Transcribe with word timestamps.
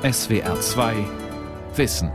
SWR 0.00 0.60
2 0.60 0.94
Wissen. 1.74 2.12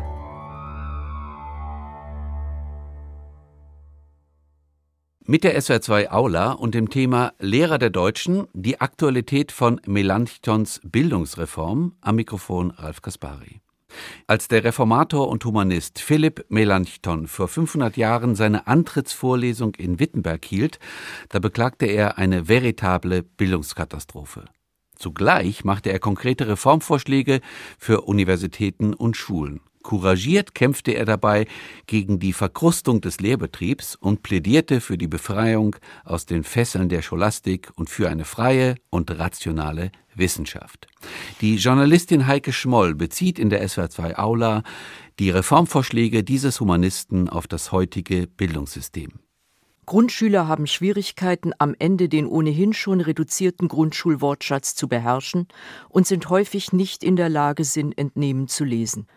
Mit 5.25 5.43
der 5.43 5.59
SWR 5.59 5.81
2 5.81 6.11
Aula 6.11 6.53
und 6.53 6.75
dem 6.75 6.89
Thema 6.89 7.33
Lehrer 7.39 7.77
der 7.79 7.89
Deutschen, 7.89 8.47
die 8.53 8.79
Aktualität 8.79 9.51
von 9.51 9.81
Melanchthons 9.85 10.79
Bildungsreform 10.85 11.97
am 11.99 12.15
Mikrofon 12.15 12.71
Ralf 12.71 13.01
Kaspari. 13.01 13.59
Als 14.27 14.47
der 14.47 14.63
Reformator 14.63 15.27
und 15.27 15.43
Humanist 15.43 15.99
Philipp 15.99 16.45
Melanchthon 16.47 17.27
vor 17.27 17.49
500 17.49 17.97
Jahren 17.97 18.35
seine 18.35 18.65
Antrittsvorlesung 18.65 19.75
in 19.75 19.99
Wittenberg 19.99 20.45
hielt, 20.45 20.79
da 21.27 21.39
beklagte 21.39 21.87
er 21.87 22.17
eine 22.17 22.47
veritable 22.47 23.23
Bildungskatastrophe. 23.23 24.45
Zugleich 25.03 25.65
machte 25.65 25.91
er 25.91 25.99
konkrete 25.99 26.47
Reformvorschläge 26.47 27.41
für 27.77 28.03
Universitäten 28.03 28.93
und 28.93 29.17
Schulen. 29.17 29.59
Couragiert 29.81 30.55
kämpfte 30.55 30.93
er 30.93 31.03
dabei 31.03 31.45
gegen 31.87 32.19
die 32.19 32.31
Verkrustung 32.31 33.01
des 33.01 33.19
Lehrbetriebs 33.19 33.95
und 33.97 34.23
plädierte 34.23 34.79
für 34.79 34.97
die 34.97 35.09
Befreiung 35.09 35.75
aus 36.05 36.25
den 36.25 36.45
Fesseln 36.45 36.87
der 36.87 37.01
Scholastik 37.01 37.69
und 37.75 37.89
für 37.89 38.07
eine 38.07 38.23
freie 38.23 38.75
und 38.89 39.11
rationale 39.19 39.91
Wissenschaft. 40.15 40.87
Die 41.41 41.57
Journalistin 41.57 42.25
Heike 42.25 42.53
Schmoll 42.53 42.95
bezieht 42.95 43.39
in 43.39 43.49
der 43.49 43.61
SWR2 43.67 44.17
Aula 44.17 44.63
die 45.19 45.31
Reformvorschläge 45.31 46.23
dieses 46.23 46.61
Humanisten 46.61 47.27
auf 47.27 47.45
das 47.45 47.73
heutige 47.73 48.25
Bildungssystem. 48.25 49.22
Grundschüler 49.85 50.47
haben 50.47 50.67
Schwierigkeiten, 50.67 51.51
am 51.59 51.75
Ende 51.77 52.07
den 52.07 52.25
ohnehin 52.25 52.73
schon 52.73 53.01
reduzierten 53.01 53.67
Grundschulwortschatz 53.67 54.75
zu 54.75 54.87
beherrschen 54.87 55.47
und 55.89 56.07
sind 56.07 56.29
häufig 56.29 56.71
nicht 56.71 57.03
in 57.03 57.15
der 57.15 57.29
Lage, 57.29 57.63
Sinn 57.65 57.91
entnehmen 57.91 58.47
zu 58.47 58.63
lesen. 58.63 59.07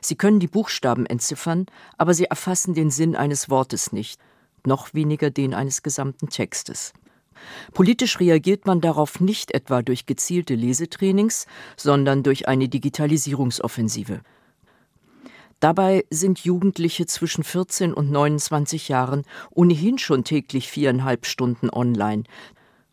Sie 0.00 0.16
können 0.16 0.40
die 0.40 0.48
Buchstaben 0.48 1.06
entziffern, 1.06 1.66
aber 1.98 2.14
sie 2.14 2.24
erfassen 2.24 2.74
den 2.74 2.90
Sinn 2.90 3.16
eines 3.16 3.50
Wortes 3.50 3.92
nicht, 3.92 4.20
noch 4.64 4.94
weniger 4.94 5.30
den 5.30 5.54
eines 5.54 5.82
gesamten 5.82 6.28
Textes. 6.28 6.92
Politisch 7.72 8.20
reagiert 8.20 8.66
man 8.66 8.80
darauf 8.80 9.20
nicht 9.20 9.52
etwa 9.52 9.82
durch 9.82 10.06
gezielte 10.06 10.54
Lesetrainings, 10.54 11.46
sondern 11.76 12.22
durch 12.22 12.48
eine 12.48 12.68
Digitalisierungsoffensive. 12.68 14.20
Dabei 15.62 16.04
sind 16.10 16.40
Jugendliche 16.40 17.06
zwischen 17.06 17.44
14 17.44 17.94
und 17.94 18.10
29 18.10 18.88
Jahren 18.88 19.22
ohnehin 19.52 19.96
schon 19.96 20.24
täglich 20.24 20.68
viereinhalb 20.68 21.24
Stunden 21.24 21.70
online, 21.70 22.24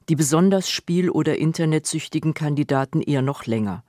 die 0.08 0.16
besonders 0.16 0.70
spiel- 0.70 1.10
oder 1.10 1.40
internetsüchtigen 1.40 2.36
Kandidaten 2.36 3.02
eher 3.02 3.24
noch 3.24 3.48
länger. 3.48 3.84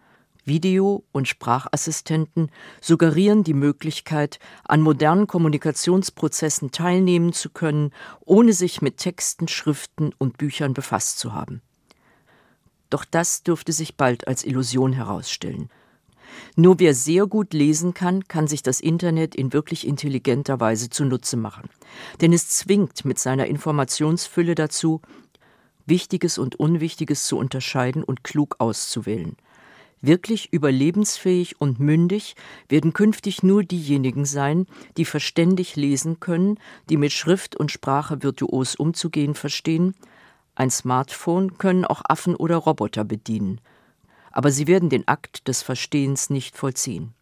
Video- 0.47 1.05
und 1.13 1.29
Sprachassistenten 1.29 2.51
suggerieren 2.81 3.45
die 3.45 3.53
Möglichkeit, 3.53 4.39
an 4.65 4.81
modernen 4.81 5.27
Kommunikationsprozessen 5.27 6.71
teilnehmen 6.71 7.35
zu 7.35 7.51
können, 7.51 7.93
ohne 8.25 8.55
sich 8.55 8.81
mit 8.81 8.97
Texten, 8.97 9.47
Schriften 9.47 10.15
und 10.17 10.39
Büchern 10.39 10.73
befasst 10.73 11.19
zu 11.19 11.35
haben. 11.35 11.61
Doch 12.89 13.05
das 13.05 13.43
dürfte 13.43 13.73
sich 13.75 13.99
bald 13.99 14.27
als 14.27 14.43
Illusion 14.43 14.95
herausstellen. 14.95 15.69
Nur 16.57 16.79
wer 16.79 16.95
sehr 16.95 17.27
gut 17.27 17.53
lesen 17.55 17.95
kann, 17.95 18.27
kann 18.29 18.47
sich 18.47 18.63
das 18.63 18.81
Internet 18.81 19.35
in 19.35 19.53
wirklich 19.53 19.87
intelligenter 19.87 20.61
Weise 20.61 20.91
zunutze 20.91 21.37
machen. 21.37 21.69
Denn 22.21 22.33
es 22.33 22.49
zwingt 22.49 23.05
mit 23.05 23.19
seiner 23.19 23.47
Informationsfülle 23.47 24.55
dazu, 24.55 25.01
Wichtiges 25.87 26.39
und 26.39 26.57
Unwichtiges 26.57 27.27
zu 27.27 27.37
unterscheiden 27.37 28.05
und 28.05 28.25
klug 28.25 28.57
auszuwählen. 28.59 29.37
Wirklich 30.03 30.51
überlebensfähig 30.53 31.61
und 31.61 31.79
mündig 31.79 32.35
werden 32.69 32.95
künftig 32.95 33.43
nur 33.43 33.65
diejenigen 33.65 34.25
sein, 34.25 34.67
die 34.97 35.05
verständig 35.05 35.77
lesen 35.77 36.21
können, 36.21 36.59
die 36.89 36.97
mit 36.97 37.13
Schrift 37.13 37.55
und 37.55 37.71
Sprache 37.71 38.23
virtuos 38.23 38.77
umzugehen 38.77 39.35
verstehen. 39.35 39.95
Ein 40.55 40.71
Smartphone 40.71 41.59
können 41.59 41.85
auch 41.85 42.01
Affen 42.09 42.35
oder 42.35 42.57
Roboter 42.57 43.05
bedienen. 43.05 43.61
Aber 44.31 44.51
sie 44.51 44.67
werden 44.67 44.89
den 44.89 45.07
Akt 45.09 45.49
des 45.49 45.63
Verstehens 45.63 46.31
nicht 46.31 46.57
vollziehen. 46.57 47.15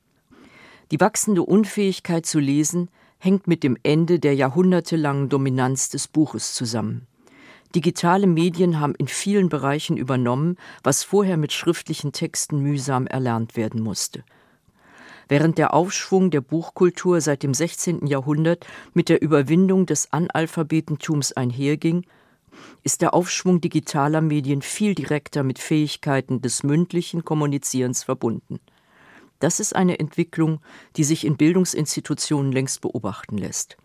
Die 0.91 1.01
wachsende 1.01 1.43
Unfähigkeit 1.43 2.27
zu 2.27 2.39
lesen 2.39 2.89
hängt 3.19 3.47
mit 3.47 3.63
dem 3.63 3.77
Ende 3.83 4.19
der 4.19 4.35
jahrhundertelangen 4.35 5.29
Dominanz 5.29 5.91
des 5.91 6.09
Buches 6.09 6.55
zusammen. 6.55 7.07
Digitale 7.75 8.27
Medien 8.27 8.81
haben 8.81 8.95
in 8.95 9.09
vielen 9.09 9.51
Bereichen 9.51 9.99
übernommen, 9.99 10.57
was 10.83 11.03
vorher 11.03 11.37
mit 11.37 11.53
schriftlichen 11.53 12.13
Texten 12.13 12.61
mühsam 12.61 13.07
erlernt 13.07 13.57
werden 13.57 13.83
musste. 13.83 14.25
Während 15.29 15.59
der 15.59 15.75
Aufschwung 15.75 16.31
der 16.31 16.41
Buchkultur 16.41 17.21
seit 17.21 17.43
dem 17.43 17.53
16. 17.53 18.07
Jahrhundert 18.07 18.67
mit 18.95 19.11
der 19.11 19.21
Überwindung 19.21 19.85
des 19.85 20.11
Analphabetentums 20.11 21.33
einherging, 21.33 22.07
ist 22.83 23.03
der 23.03 23.15
Aufschwung 23.15 23.61
digitaler 23.61 24.21
Medien 24.21 24.63
viel 24.63 24.95
direkter 24.95 25.43
mit 25.43 25.59
Fähigkeiten 25.59 26.41
des 26.41 26.63
mündlichen 26.63 27.25
Kommunizierens 27.25 28.05
verbunden. 28.05 28.61
Das 29.41 29.61
ist 29.61 29.75
eine 29.77 29.99
Entwicklung, 29.99 30.61
die 30.97 31.05
sich 31.05 31.25
in 31.25 31.37
Bildungsinstitutionen 31.37 32.53
längst 32.53 32.81
beobachten 32.81 33.39
lässt. 33.39 33.77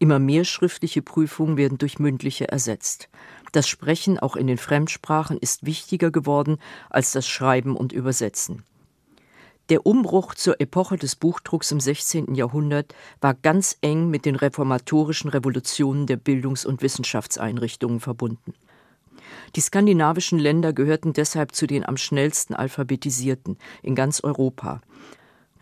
Immer 0.00 0.18
mehr 0.18 0.44
schriftliche 0.44 1.02
Prüfungen 1.02 1.56
werden 1.56 1.78
durch 1.78 1.98
mündliche 1.98 2.48
ersetzt. 2.48 3.08
Das 3.52 3.68
Sprechen 3.68 4.18
auch 4.18 4.36
in 4.36 4.46
den 4.46 4.58
Fremdsprachen 4.58 5.38
ist 5.38 5.66
wichtiger 5.66 6.10
geworden 6.10 6.58
als 6.90 7.12
das 7.12 7.26
Schreiben 7.26 7.76
und 7.76 7.92
Übersetzen. 7.92 8.64
Der 9.68 9.84
Umbruch 9.84 10.34
zur 10.34 10.62
Epoche 10.62 10.96
des 10.96 11.14
Buchdrucks 11.14 11.70
im 11.72 11.80
16. 11.80 12.34
Jahrhundert 12.34 12.94
war 13.20 13.34
ganz 13.34 13.76
eng 13.82 14.08
mit 14.08 14.24
den 14.24 14.34
reformatorischen 14.34 15.28
Revolutionen 15.28 16.06
der 16.06 16.16
Bildungs- 16.16 16.64
und 16.64 16.80
Wissenschaftseinrichtungen 16.80 18.00
verbunden. 18.00 18.54
Die 19.56 19.60
skandinavischen 19.60 20.38
Länder 20.38 20.72
gehörten 20.72 21.12
deshalb 21.12 21.54
zu 21.54 21.66
den 21.66 21.84
am 21.84 21.98
schnellsten 21.98 22.54
alphabetisierten 22.54 23.58
in 23.82 23.94
ganz 23.94 24.24
Europa, 24.24 24.80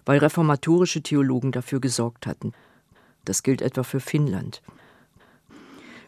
weil 0.04 0.18
reformatorische 0.18 1.02
Theologen 1.02 1.50
dafür 1.50 1.80
gesorgt 1.80 2.28
hatten. 2.28 2.52
Das 3.24 3.42
gilt 3.42 3.60
etwa 3.60 3.82
für 3.82 3.98
Finnland. 3.98 4.62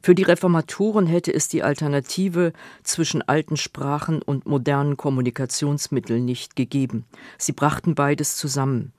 Für 0.08 0.14
die 0.14 0.22
Reformatoren 0.22 1.06
hätte 1.06 1.34
es 1.34 1.48
die 1.48 1.62
Alternative 1.62 2.54
zwischen 2.82 3.20
alten 3.20 3.58
Sprachen 3.58 4.22
und 4.22 4.46
modernen 4.46 4.96
Kommunikationsmitteln 4.96 6.24
nicht 6.24 6.56
gegeben. 6.56 7.04
Sie 7.36 7.52
brachten 7.52 7.94
beides 7.94 8.34
zusammen. 8.34 8.94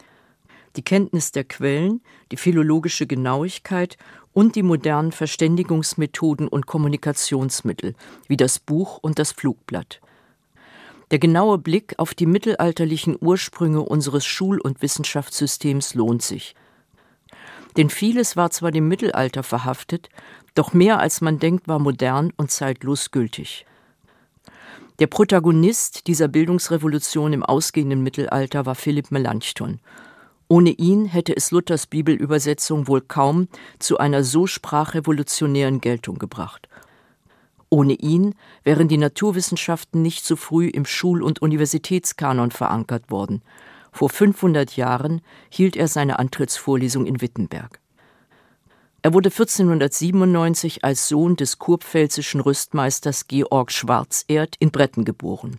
Die 0.75 0.83
Kenntnis 0.83 1.31
der 1.31 1.45
Quellen, 1.45 2.01
die 2.31 2.37
philologische 2.37 3.07
Genauigkeit 3.07 3.97
und 4.33 4.55
die 4.55 4.61
modernen 4.61 5.11
Verständigungsmethoden 5.11 6.47
und 6.47 6.67
Kommunikationsmittel, 6.67 7.95
wie 8.27 8.37
das 8.37 8.59
Buch 8.59 8.99
und 9.01 9.17
das 9.17 9.31
Flugblatt. 9.31 10.01
Der 11.09 11.17
genaue 11.17 11.57
Blick 11.57 11.95
auf 11.97 12.13
die 12.13 12.27
mittelalterlichen 12.27 13.17
Ursprünge 13.19 13.81
unseres 13.81 14.27
Schul- 14.27 14.61
und 14.61 14.83
Wissenschaftssystems 14.83 15.95
lohnt 15.95 16.21
sich. 16.21 16.53
Denn 17.77 17.89
vieles 17.89 18.35
war 18.35 18.51
zwar 18.51 18.71
dem 18.71 18.87
Mittelalter 18.87 19.43
verhaftet, 19.43 20.09
doch 20.59 20.73
mehr 20.73 20.99
als 20.99 21.21
man 21.21 21.39
denkt 21.39 21.69
war 21.69 21.79
modern 21.79 22.33
und 22.35 22.51
zeitlos 22.51 23.11
gültig. 23.11 23.65
Der 24.99 25.07
Protagonist 25.07 26.07
dieser 26.07 26.27
Bildungsrevolution 26.27 27.31
im 27.31 27.43
ausgehenden 27.43 28.03
Mittelalter 28.03 28.65
war 28.65 28.75
Philipp 28.75 29.09
Melanchthon. 29.09 29.79
Ohne 30.49 30.71
ihn 30.71 31.05
hätte 31.05 31.33
es 31.33 31.51
Luthers 31.51 31.87
Bibelübersetzung 31.87 32.89
wohl 32.89 32.99
kaum 32.99 33.47
zu 33.79 33.99
einer 33.99 34.25
so 34.25 34.47
sprachrevolutionären 34.47 35.79
Geltung 35.79 36.19
gebracht. 36.19 36.67
Ohne 37.69 37.93
ihn 37.93 38.35
wären 38.65 38.89
die 38.89 38.97
Naturwissenschaften 38.97 40.01
nicht 40.01 40.25
so 40.25 40.35
früh 40.35 40.67
im 40.67 40.83
Schul- 40.83 41.23
und 41.23 41.41
Universitätskanon 41.41 42.51
verankert 42.51 43.09
worden. 43.11 43.43
Vor 43.93 44.09
500 44.09 44.75
Jahren 44.75 45.21
hielt 45.49 45.77
er 45.77 45.87
seine 45.87 46.19
Antrittsvorlesung 46.19 47.05
in 47.05 47.21
Wittenberg. 47.21 47.79
Er 49.01 49.13
wurde 49.13 49.29
1497 49.29 50.83
als 50.83 51.07
Sohn 51.07 51.37
des 51.37 51.57
kurpfälzischen 51.57 52.41
Rüstmeisters 52.41 53.27
Georg 53.27 53.71
Schwarzerd 53.71 54.55
in 54.59 54.71
Bretten 54.71 55.05
geboren. 55.05 55.57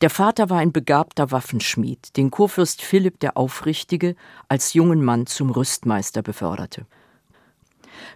Der 0.00 0.10
Vater 0.10 0.50
war 0.50 0.58
ein 0.58 0.72
begabter 0.72 1.30
Waffenschmied, 1.30 2.16
den 2.16 2.32
Kurfürst 2.32 2.82
Philipp 2.82 3.20
der 3.20 3.36
Aufrichtige 3.36 4.16
als 4.48 4.74
jungen 4.74 5.04
Mann 5.04 5.26
zum 5.26 5.50
Rüstmeister 5.50 6.22
beförderte. 6.22 6.84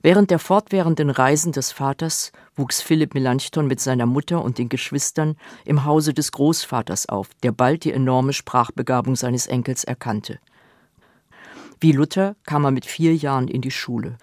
Während 0.03 0.31
der 0.31 0.41
fortwährenden 0.41 1.09
Reisen 1.09 1.53
des 1.53 1.71
Vaters 1.71 2.33
wuchs 2.57 2.83
Philipp 2.83 3.15
Melanchthon 3.15 3.67
mit 3.67 3.81
seiner 3.81 4.07
Mutter 4.07 4.43
und 4.43 4.59
den 4.59 4.69
Geschwistern 4.69 5.37
im 5.65 5.85
Hause 5.85 6.13
des 6.13 6.33
Großvaters 6.33 7.09
auf, 7.09 7.29
der 7.43 7.53
bald 7.53 7.85
die 7.85 7.93
enorme 7.93 8.33
Sprachbegabung 8.33 9.15
seines 9.15 9.47
Enkels 9.47 9.85
erkannte. 9.85 10.41
Wie 11.83 11.93
Luther 11.93 12.37
kam 12.45 12.67
er 12.67 12.73
mit 12.73 12.85
vier 12.85 13.17
Jahren 13.17 13.49
in 13.49 13.63
die 13.63 13.71
Schule. 13.71 14.19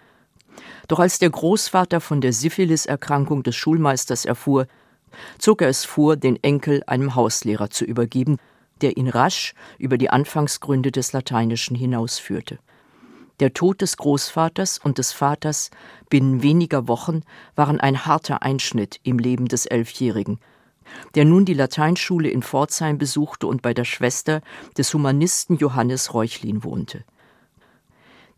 Doch 0.88 1.00
als 1.00 1.18
der 1.18 1.32
Großvater 1.32 2.02
von 2.02 2.22
der 2.22 2.32
Syphiliserkrankung 2.32 3.42
des 3.42 3.56
Schulmeisters 3.56 4.26
erfuhr, 4.26 4.68
zog 5.40 5.64
er 5.64 5.70
es 5.70 5.84
vor, 5.84 6.18
den 6.18 6.42
Enkel 6.44 6.84
einem 6.86 7.16
Hauslehrer 7.16 7.72
zu 7.72 7.84
übergeben, 7.84 8.38
der 8.82 8.96
ihn 8.96 9.10
rasch 9.10 9.56
über 9.80 9.98
die 9.98 10.12
Anfangsgründe 10.12 10.92
des 10.92 11.14
Lateinischen 11.14 11.76
hinausführte. 11.76 12.60
Der 13.40 13.54
Tod 13.54 13.82
des 13.82 13.98
Großvaters 13.98 14.78
und 14.78 15.00
des 15.00 15.12
Vaters 15.12 15.72
binnen 16.10 16.44
weniger 16.44 16.88
Wochen 16.88 17.22
waren 17.56 17.80
ein 17.80 18.06
harter 18.06 18.44
Einschnitt 18.44 19.00
im 19.02 19.18
Leben 19.18 19.48
des 19.48 19.66
Elfjährigen, 19.66 20.40
der 21.16 21.26
nun 21.26 21.46
die 21.46 21.56
Lateinschule 21.56 22.30
in 22.30 22.44
Pforzheim 22.44 23.00
besuchte 23.00 23.48
und 23.48 23.64
bei 23.64 23.74
der 23.74 23.86
Schwester 23.86 24.42
des 24.78 24.94
Humanisten 24.94 25.58
Johannes 25.58 26.14
Reuchlin 26.14 26.64
wohnte. 26.64 27.04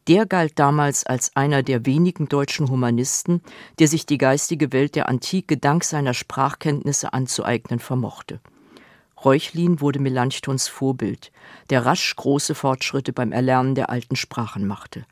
Der 0.10 0.26
galt 0.26 0.58
damals 0.58 1.06
als 1.06 1.36
einer 1.36 1.62
der 1.62 1.86
wenigen 1.86 2.28
deutschen 2.28 2.68
Humanisten, 2.68 3.44
der 3.78 3.88
sich 3.88 4.08
die 4.08 4.18
geistige 4.18 4.74
Welt 4.74 4.96
der 4.96 5.08
Antike 5.08 5.56
dank 5.56 5.84
seiner 5.84 6.16
Sprachkenntnisse 6.16 7.14
anzueignen 7.14 7.78
vermochte. 7.78 8.40
Reuchlin 9.24 9.82
wurde 9.82 10.00
Melanchthons 10.00 10.68
Vorbild, 10.68 11.32
der 11.70 11.86
rasch 11.86 12.16
große 12.16 12.56
Fortschritte 12.56 13.14
beim 13.14 13.32
Erlernen 13.32 13.76
der 13.76 13.92
alten 13.92 14.16
Sprachen 14.16 14.66
machte. 14.66 15.06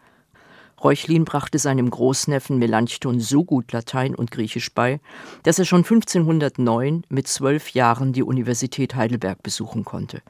Reuchlin 0.84 1.26
brachte 1.26 1.60
seinem 1.60 1.92
Großneffen 1.92 2.58
Melanchthon 2.58 3.20
so 3.20 3.44
gut 3.44 3.74
Latein 3.74 4.16
und 4.16 4.32
Griechisch 4.32 4.74
bei, 4.74 5.00
dass 5.44 5.60
er 5.60 5.66
schon 5.66 5.84
1509 5.84 7.04
mit 7.10 7.28
zwölf 7.28 7.70
Jahren 7.70 8.14
die 8.14 8.24
Universität 8.24 8.96
Heidelberg 8.96 9.44
besuchen 9.44 9.86
konnte. 9.86 10.24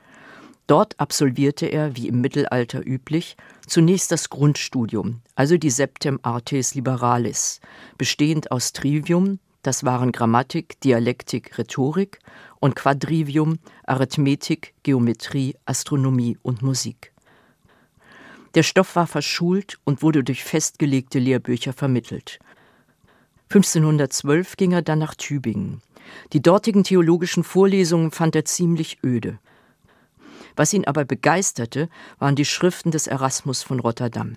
Dort 0.67 0.99
absolvierte 0.99 1.65
er, 1.65 1.95
wie 1.95 2.09
im 2.09 2.19
Mittelalter 2.19 2.85
üblich, 2.85 3.37
zunächst 3.65 4.11
das 4.11 4.29
Grundstudium, 4.29 5.21
also 5.35 5.57
die 5.57 5.69
Septem 5.69 6.19
Artes 6.23 6.75
Liberalis, 6.75 7.61
bestehend 7.97 8.51
aus 8.51 8.73
Trivium, 8.73 9.39
das 9.63 9.85
waren 9.85 10.11
Grammatik, 10.11 10.79
Dialektik, 10.81 11.57
Rhetorik, 11.57 12.19
und 12.59 12.75
Quadrivium, 12.75 13.59
Arithmetik, 13.85 14.73
Geometrie, 14.83 15.55
Astronomie 15.65 16.37
und 16.41 16.61
Musik. 16.61 17.13
Der 18.55 18.63
Stoff 18.63 18.95
war 18.95 19.07
verschult 19.07 19.77
und 19.83 20.01
wurde 20.01 20.23
durch 20.23 20.43
festgelegte 20.43 21.19
Lehrbücher 21.19 21.73
vermittelt. 21.73 22.39
1512 23.49 24.57
ging 24.57 24.71
er 24.73 24.81
dann 24.81 24.99
nach 24.99 25.15
Tübingen. 25.15 25.81
Die 26.33 26.41
dortigen 26.41 26.83
theologischen 26.83 27.43
Vorlesungen 27.43 28.11
fand 28.11 28.35
er 28.35 28.45
ziemlich 28.45 28.97
öde. 29.03 29.39
Was 30.57 30.73
ihn 30.73 30.85
aber 30.85 31.05
begeisterte, 31.05 31.87
waren 32.19 32.35
die 32.35 32.43
Schriften 32.43 32.91
des 32.91 33.07
Erasmus 33.07 33.63
von 33.63 33.79
Rotterdam. 33.79 34.35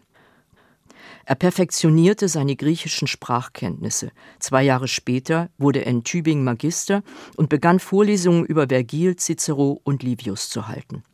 Er 1.25 1.35
perfektionierte 1.35 2.29
seine 2.29 2.57
griechischen 2.57 3.09
Sprachkenntnisse. 3.09 4.11
Zwei 4.39 4.63
Jahre 4.63 4.87
später 4.87 5.49
wurde 5.59 5.81
er 5.81 5.91
in 5.91 6.05
Tübingen 6.05 6.45
Magister 6.45 7.03
und 7.37 7.49
begann 7.49 7.81
Vorlesungen 7.81 8.45
über 8.45 8.69
Vergil, 8.69 9.17
Cicero 9.17 9.81
und 9.83 10.03
Livius 10.03 10.51
zu 10.51 10.69
halten. 10.69 11.05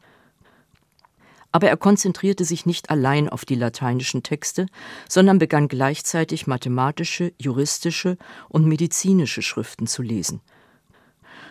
Aber 1.52 1.68
er 1.68 1.76
konzentrierte 1.76 2.44
sich 2.44 2.66
nicht 2.66 2.90
allein 2.90 3.28
auf 3.28 3.44
die 3.44 3.54
lateinischen 3.54 4.22
Texte, 4.22 4.66
sondern 5.08 5.38
begann 5.38 5.68
gleichzeitig 5.68 6.46
mathematische, 6.46 7.32
juristische 7.38 8.18
und 8.48 8.66
medizinische 8.66 9.42
Schriften 9.42 9.86
zu 9.86 10.02
lesen. 10.02 10.40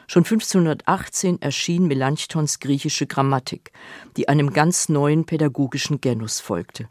Schon 0.07 0.23
1518 0.23 1.41
erschien 1.41 1.87
Melanchthons 1.87 2.59
griechische 2.59 3.07
Grammatik, 3.07 3.71
die 4.17 4.29
einem 4.29 4.53
ganz 4.53 4.89
neuen 4.89 5.25
pädagogischen 5.25 6.01
Genus 6.01 6.39
folgte. 6.39 6.87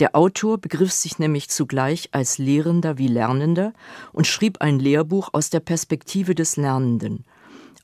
Der 0.00 0.14
Autor 0.14 0.58
begriff 0.58 0.92
sich 0.92 1.18
nämlich 1.18 1.48
zugleich 1.48 2.10
als 2.12 2.38
Lehrender 2.38 2.98
wie 2.98 3.08
Lernender 3.08 3.72
und 4.12 4.26
schrieb 4.26 4.60
ein 4.60 4.78
Lehrbuch 4.78 5.30
aus 5.32 5.50
der 5.50 5.60
Perspektive 5.60 6.34
des 6.36 6.56
Lernenden. 6.56 7.24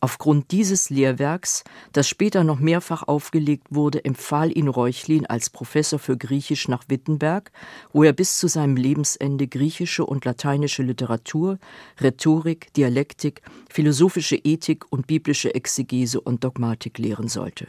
Aufgrund 0.04 0.50
dieses 0.50 0.90
Lehrwerks, 0.90 1.64
das 1.94 2.06
später 2.06 2.44
noch 2.44 2.58
mehrfach 2.58 3.04
aufgelegt 3.04 3.68
wurde, 3.70 4.04
empfahl 4.04 4.54
ihn 4.54 4.68
Reuchlin 4.68 5.24
als 5.24 5.48
Professor 5.48 5.98
für 5.98 6.18
Griechisch 6.18 6.68
nach 6.68 6.84
Wittenberg, 6.88 7.50
wo 7.90 8.02
er 8.02 8.12
bis 8.12 8.36
zu 8.36 8.46
seinem 8.46 8.76
Lebensende 8.76 9.48
griechische 9.48 10.04
und 10.04 10.26
lateinische 10.26 10.82
Literatur, 10.82 11.58
Rhetorik, 12.02 12.70
Dialektik, 12.74 13.40
philosophische 13.70 14.36
Ethik 14.36 14.84
und 14.90 15.06
biblische 15.06 15.54
Exegese 15.54 16.20
und 16.20 16.44
Dogmatik 16.44 16.98
lehren 16.98 17.28
sollte. 17.28 17.68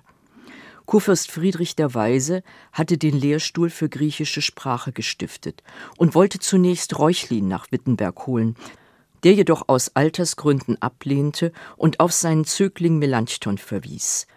Kurfürst 0.86 1.32
Friedrich 1.32 1.78
der 1.78 1.94
Weise 1.94 2.44
hatte 2.74 2.98
den 2.98 3.18
Lehrstuhl 3.18 3.70
für 3.70 3.88
griechische 3.88 4.42
Sprache 4.42 4.92
gestiftet 4.92 5.64
und 5.96 6.16
wollte 6.16 6.40
zunächst 6.40 7.00
Reuchlin 7.00 7.48
nach 7.48 7.72
Wittenberg 7.72 8.28
holen, 8.28 8.58
der 9.24 9.34
jedoch 9.34 9.68
aus 9.68 9.96
Altersgründen 9.96 10.82
ablehnte 10.82 11.52
und 11.78 12.00
auf 12.00 12.12
seinen 12.12 12.46
Zögling 12.46 12.98
Melanchthon 12.98 13.58
verwies. 13.58 14.28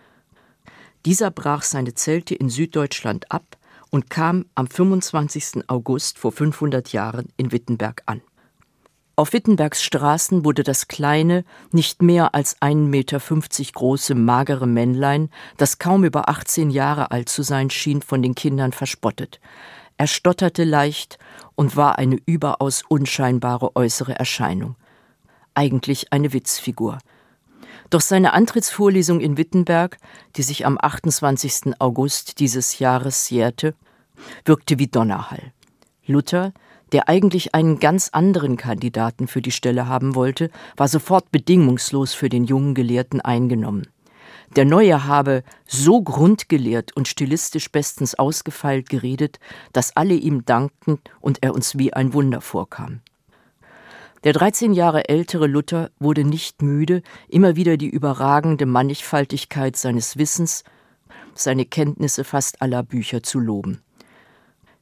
Dieser 1.04 1.30
brach 1.30 1.62
seine 1.62 1.94
Zelte 1.94 2.34
in 2.34 2.48
Süddeutschland 2.48 3.30
ab 3.30 3.56
und 3.90 4.10
kam 4.10 4.46
am 4.54 4.66
25. 4.66 5.69
August 5.69 6.19
vor 6.19 6.32
500 6.32 6.92
Jahren 6.92 7.28
in 7.36 7.52
Wittenberg 7.52 8.02
an. 8.06 8.20
Auf 9.16 9.32
Wittenbergs 9.32 9.82
Straßen 9.82 10.44
wurde 10.44 10.62
das 10.62 10.86
kleine, 10.86 11.44
nicht 11.72 12.02
mehr 12.02 12.36
als 12.36 12.60
1,50 12.60 12.76
Meter 12.86 13.20
große, 13.72 14.14
magere 14.14 14.69
Männlein, 14.69 15.31
das 15.56 15.78
kaum 15.78 16.04
über 16.04 16.28
18 16.28 16.70
Jahre 16.70 17.10
alt 17.10 17.28
zu 17.28 17.42
sein 17.42 17.69
schien, 17.69 18.00
von 18.00 18.22
den 18.22 18.36
Kindern 18.36 18.70
verspottet. 18.70 19.40
Er 19.98 20.06
stotterte 20.06 20.62
leicht 20.62 21.18
und 21.56 21.76
war 21.76 21.98
eine 21.98 22.18
überaus 22.24 22.84
unscheinbare 22.88 23.74
äußere 23.74 24.16
Erscheinung. 24.16 24.76
Eigentlich 25.54 26.12
eine 26.12 26.32
Witzfigur. 26.32 26.98
Doch 27.90 28.00
seine 28.00 28.32
Antrittsvorlesung 28.32 29.20
in 29.20 29.36
Wittenberg, 29.36 29.98
die 30.36 30.42
sich 30.42 30.66
am 30.66 30.78
28. 30.80 31.80
August 31.80 32.38
dieses 32.38 32.78
Jahres 32.78 33.28
jährte, 33.28 33.74
wirkte 34.44 34.78
wie 34.78 34.86
Donnerhall. 34.86 35.52
Luther, 36.06 36.52
der 36.92 37.08
eigentlich 37.08 37.56
einen 37.56 37.80
ganz 37.80 38.10
anderen 38.10 38.56
Kandidaten 38.56 39.26
für 39.26 39.42
die 39.42 39.50
Stelle 39.50 39.88
haben 39.88 40.14
wollte, 40.14 40.50
war 40.76 40.86
sofort 40.86 41.32
bedingungslos 41.32 42.14
für 42.14 42.28
den 42.28 42.44
jungen 42.44 42.74
Gelehrten 42.74 43.20
eingenommen. 43.20 43.88
Der 44.56 44.64
Neue 44.64 45.04
habe 45.04 45.42
so 45.66 46.02
grundgelehrt 46.02 46.96
und 46.96 47.06
stilistisch 47.06 47.70
bestens 47.70 48.14
ausgefeilt 48.14 48.88
geredet, 48.88 49.38
dass 49.72 49.94
alle 49.96 50.14
ihm 50.14 50.44
dankten 50.44 51.00
und 51.20 51.42
er 51.42 51.54
uns 51.54 51.76
wie 51.76 51.92
ein 51.92 52.12
Wunder 52.14 52.40
vorkam. 52.40 53.00
Der 54.24 54.32
13 54.32 54.72
Jahre 54.72 55.08
ältere 55.08 55.46
Luther 55.46 55.90
wurde 56.00 56.24
nicht 56.24 56.62
müde, 56.62 57.02
immer 57.28 57.54
wieder 57.54 57.76
die 57.76 57.88
überragende 57.88 58.66
Mannigfaltigkeit 58.66 59.76
seines 59.76 60.16
Wissens, 60.16 60.64
seine 61.34 61.64
Kenntnisse 61.64 62.24
fast 62.24 62.60
aller 62.60 62.82
Bücher 62.82 63.22
zu 63.22 63.38
loben. 63.38 63.81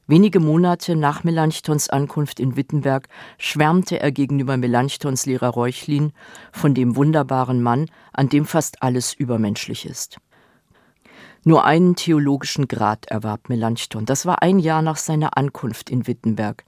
Wenige 0.08 0.38
Monate 0.38 0.94
nach 0.94 1.25
Melanchthons 1.25 1.90
Ankunft 1.90 2.38
in 2.38 2.54
Wittenberg 2.54 3.08
schwärmte 3.38 3.98
er 3.98 4.12
gegenüber 4.12 4.56
Melanchthons 4.56 5.26
Lehrer 5.26 5.48
Reuchlin 5.48 6.12
von 6.52 6.75
dem 6.75 6.94
wunderbaren 6.94 7.60
Mann, 7.60 7.86
an 8.12 8.28
dem 8.28 8.44
fast 8.44 8.84
alles 8.84 9.14
übermenschlich 9.14 9.84
ist. 9.84 10.18
Nur 11.42 11.64
einen 11.64 11.96
theologischen 11.96 12.68
Grad 12.68 13.06
erwarb 13.06 13.48
Melanchthon. 13.48 14.06
Das 14.06 14.26
war 14.26 14.42
ein 14.42 14.60
Jahr 14.60 14.80
nach 14.80 14.96
seiner 14.96 15.36
Ankunft 15.36 15.90
in 15.90 16.06
Wittenberg. 16.06 16.64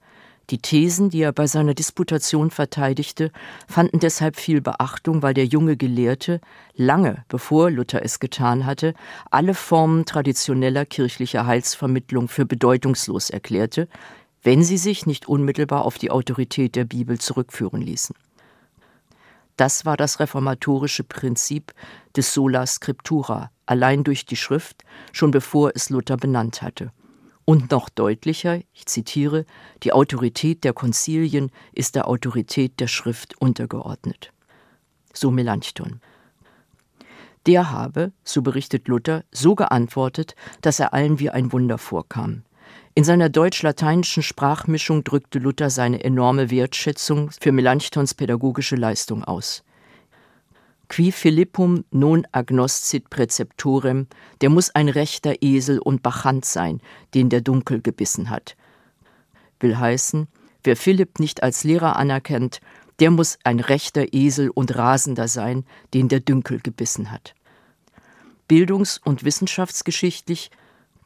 Die 0.51 0.59
Thesen, 0.59 1.11
die 1.11 1.21
er 1.21 1.33
bei 1.33 1.47
seiner 1.47 1.75
Disputation 1.75 2.51
verteidigte, 2.51 3.31
fanden 3.67 3.99
deshalb 4.01 4.37
viel 4.37 4.63
Beachtung, 4.63 5.23
weil 5.23 5.35
der 5.35 5.45
junge 5.45 5.77
Gelehrte 5.77 6.41
lange 6.75 7.25
bevor 7.29 7.71
Luther 7.71 8.03
es 8.03 8.19
getan 8.19 8.65
hatte, 8.65 8.95
alle 9.31 9.53
Formen 9.53 10.07
traditioneller 10.07 10.87
kirchlicher 10.87 11.47
Heilsvermittlung 11.47 12.29
für 12.29 12.47
bedeutungslos 12.47 13.29
erklärte, 13.29 13.89
wenn 14.43 14.63
sie 14.63 14.79
sich 14.79 15.05
nicht 15.05 15.29
unmittelbar 15.29 15.85
auf 15.85 15.99
die 15.99 16.11
Autorität 16.11 16.77
der 16.77 16.85
Bibel 16.85 17.19
zurückführen 17.19 17.83
ließen. 17.83 18.17
Das 19.59 19.85
war 19.85 19.97
das 19.99 20.21
reformatorische 20.21 21.05
Prinzip 21.05 21.75
des 22.17 22.33
sola 22.33 22.65
scriptura, 22.67 23.51
allein 23.67 24.05
durch 24.05 24.25
die 24.25 24.37
Schrift, 24.37 24.85
schon 25.13 25.31
bevor 25.31 25.73
es 25.75 25.91
Luther 25.91 26.17
benannt 26.17 26.63
hatte. 26.63 26.93
Und 27.49 27.71
noch 27.71 27.89
deutlicher, 27.89 28.61
ich 28.75 28.85
zitiere, 28.85 29.47
die 29.83 29.95
Autorität 29.95 30.65
der 30.65 30.75
Konzilien 30.75 31.51
ist 31.73 31.95
der 31.95 32.07
Autorität 32.07 32.79
der 32.79 32.89
Schrift 32.89 33.41
untergeordnet. 33.41 34.35
So 35.15 35.31
Melanchthon. 35.31 36.03
Der 37.47 37.71
habe, 37.71 38.13
so 38.23 38.43
berichtet 38.43 38.87
Luther, 38.87 39.25
so 39.33 39.55
geantwortet, 39.55 40.35
dass 40.61 40.79
er 40.79 40.93
allen 40.93 41.21
wie 41.21 41.31
ein 41.31 41.51
Wunder 41.51 41.79
vorkam. 41.79 42.43
In 42.95 43.05
seiner 43.05 43.31
deutsch-lateinischen 43.31 44.23
Sprachmischung 44.23 45.03
drückte 45.03 45.39
Luther 45.39 45.71
seine 45.71 46.05
enorme 46.05 46.51
Wertschätzung 46.51 47.31
für 47.31 47.53
Melanchthons 47.53 48.13
pädagogische 48.13 48.77
Leistung 48.77 49.25
aus 49.25 49.65
qui 50.89 51.13
Philippum 51.13 51.85
non 51.91 52.27
agnoscit 52.33 53.09
preceptorem, 53.11 54.07
der 54.41 54.51
muss 54.51 54.71
ein 54.75 54.89
rechter 54.89 55.43
Esel 55.43 55.79
und 55.79 56.03
Bachant 56.03 56.45
sein, 56.45 56.81
den 57.15 57.29
der 57.29 57.41
Dunkel 57.41 57.81
gebissen 57.81 58.31
hat. 58.31 58.57
Will 59.61 59.79
heißen, 59.79 60.29
wer 60.65 60.77
Philipp 60.77 61.19
nicht 61.19 61.43
als 61.43 61.65
Lehrer 61.65 61.97
anerkennt, 61.97 62.61
der 63.01 63.11
muss 63.11 63.39
ein 63.45 63.61
rechter 63.61 64.13
Esel 64.13 64.51
und 64.51 64.75
Rasender 64.77 65.29
sein, 65.29 65.65
den 65.95 66.09
der 66.09 66.21
Dünkel 66.21 66.61
gebissen 66.61 67.11
hat. 67.11 67.35
Bildungs- 68.49 69.01
und 69.05 69.25
wissenschaftsgeschichtlich 69.25 70.51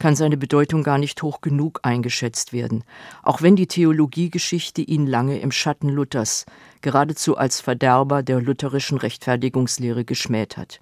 kann 0.02 0.16
seine 0.16 0.36
Bedeutung 0.36 0.82
gar 0.82 0.98
nicht 0.98 1.22
hoch 1.22 1.42
genug 1.42 1.78
eingeschätzt 1.84 2.52
werden, 2.52 2.82
auch 3.22 3.40
wenn 3.40 3.54
die 3.54 3.68
Theologiegeschichte 3.68 4.82
ihn 4.82 5.06
lange 5.06 5.38
im 5.38 5.52
Schatten 5.52 5.88
Luthers, 5.88 6.44
geradezu 6.80 7.36
als 7.36 7.60
Verderber 7.60 8.24
der 8.24 8.40
lutherischen 8.40 8.98
Rechtfertigungslehre 8.98 10.04
geschmäht 10.04 10.56
hat. 10.56 10.80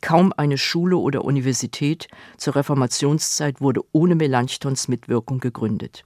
Kaum 0.00 0.32
eine 0.36 0.58
Schule 0.58 0.96
oder 0.96 1.24
Universität 1.24 2.08
zur 2.36 2.56
Reformationszeit 2.56 3.60
wurde 3.60 3.82
ohne 3.92 4.16
Melanchthons 4.16 4.88
Mitwirkung 4.88 5.38
gegründet. 5.38 6.04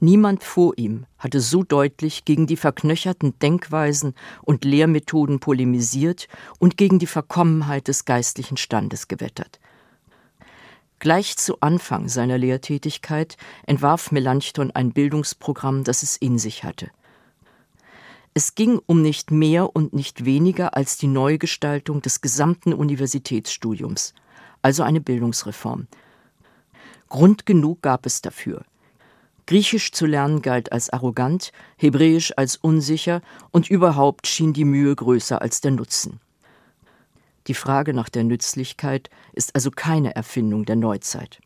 Niemand 0.00 0.44
vor 0.44 0.74
ihm 0.76 1.06
hatte 1.16 1.40
so 1.40 1.62
deutlich 1.62 2.26
gegen 2.26 2.46
die 2.46 2.58
verknöcherten 2.58 3.38
Denkweisen 3.38 4.12
und 4.42 4.66
Lehrmethoden 4.66 5.40
polemisiert 5.40 6.28
und 6.58 6.76
gegen 6.76 6.98
die 6.98 7.06
Verkommenheit 7.06 7.88
des 7.88 8.04
geistlichen 8.04 8.58
Standes 8.58 9.08
gewettert. 9.08 9.59
Gleich 11.00 11.38
zu 11.38 11.62
Anfang 11.62 12.08
seiner 12.10 12.36
Lehrtätigkeit 12.36 13.38
entwarf 13.66 14.12
Melanchthon 14.12 14.70
ein 14.70 14.92
Bildungsprogramm, 14.92 15.82
das 15.82 16.02
es 16.02 16.18
in 16.18 16.38
sich 16.38 16.62
hatte. 16.62 16.90
Es 18.34 18.54
ging 18.54 18.78
um 18.84 19.00
nicht 19.00 19.30
mehr 19.30 19.74
und 19.74 19.94
nicht 19.94 20.26
weniger 20.26 20.76
als 20.76 20.98
die 20.98 21.06
Neugestaltung 21.06 22.02
des 22.02 22.20
gesamten 22.20 22.74
Universitätsstudiums, 22.74 24.12
also 24.60 24.82
eine 24.82 25.00
Bildungsreform. 25.00 25.86
Grund 27.08 27.46
genug 27.46 27.80
gab 27.80 28.04
es 28.04 28.20
dafür. 28.20 28.62
Griechisch 29.46 29.92
zu 29.92 30.04
lernen 30.04 30.42
galt 30.42 30.70
als 30.70 30.90
arrogant, 30.90 31.50
Hebräisch 31.78 32.34
als 32.36 32.56
unsicher 32.56 33.22
und 33.52 33.70
überhaupt 33.70 34.26
schien 34.26 34.52
die 34.52 34.66
Mühe 34.66 34.94
größer 34.94 35.40
als 35.40 35.62
der 35.62 35.70
Nutzen. 35.70 36.20
Die 37.50 37.54
Frage 37.54 37.94
nach 37.94 38.08
der 38.08 38.22
Nützlichkeit 38.22 39.10
ist 39.32 39.56
also 39.56 39.72
keine 39.72 40.14
Erfindung 40.14 40.66
der 40.66 40.76
Neuzeit. 40.76 41.40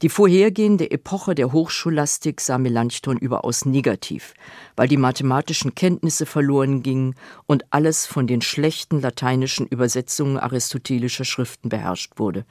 Die 0.00 0.08
vorhergehende 0.08 0.92
Epoche 0.92 1.34
der 1.34 1.50
Hochschullastik 1.50 2.40
sah 2.40 2.56
Melanchthon 2.58 3.18
überaus 3.18 3.64
negativ, 3.64 4.32
weil 4.76 4.86
die 4.86 4.96
mathematischen 4.96 5.74
Kenntnisse 5.74 6.24
verloren 6.24 6.84
gingen 6.84 7.16
und 7.46 7.64
alles 7.70 8.06
von 8.06 8.28
den 8.28 8.42
schlechten 8.42 9.00
lateinischen 9.00 9.66
Übersetzungen 9.66 10.38
aristotelischer 10.38 11.24
Schriften 11.24 11.68
beherrscht 11.68 12.12
wurde. 12.14 12.44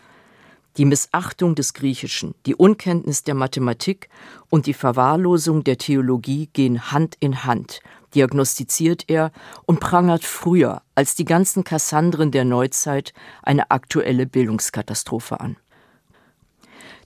Die 0.75 0.83
Missachtung 0.83 1.55
des 1.55 1.73
Griechischen, 1.73 2.35
die 2.45 2.55
Unkenntnis 2.55 3.23
der 3.23 3.35
Mathematik 3.35 4.09
und 4.49 4.65
die 4.65 4.73
Verwahrlosung 4.73 5.63
der 5.63 5.77
Theologie 5.77 6.49
gehen 6.51 6.91
Hand 6.91 7.15
in 7.21 7.45
Hand, 7.45 7.79
diagnostiziert 8.15 9.05
er 9.07 9.31
und 9.65 9.79
prangert 9.79 10.23
früher 10.23 10.81
als 10.95 11.15
die 11.15 11.25
ganzen 11.25 11.63
Kassandren 11.63 12.31
der 12.31 12.45
Neuzeit 12.45 13.13
eine 13.41 13.71
aktuelle 13.71 14.25
Bildungskatastrophe 14.25 15.39
an. 15.39 15.57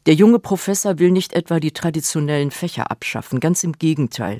Der 0.07 0.13
junge 0.13 0.39
Professor 0.39 0.99
will 0.99 1.11
nicht 1.11 1.33
etwa 1.33 1.59
die 1.59 1.73
traditionellen 1.73 2.49
Fächer 2.49 2.91
abschaffen, 2.91 3.41
ganz 3.41 3.65
im 3.65 3.73
Gegenteil. 3.73 4.39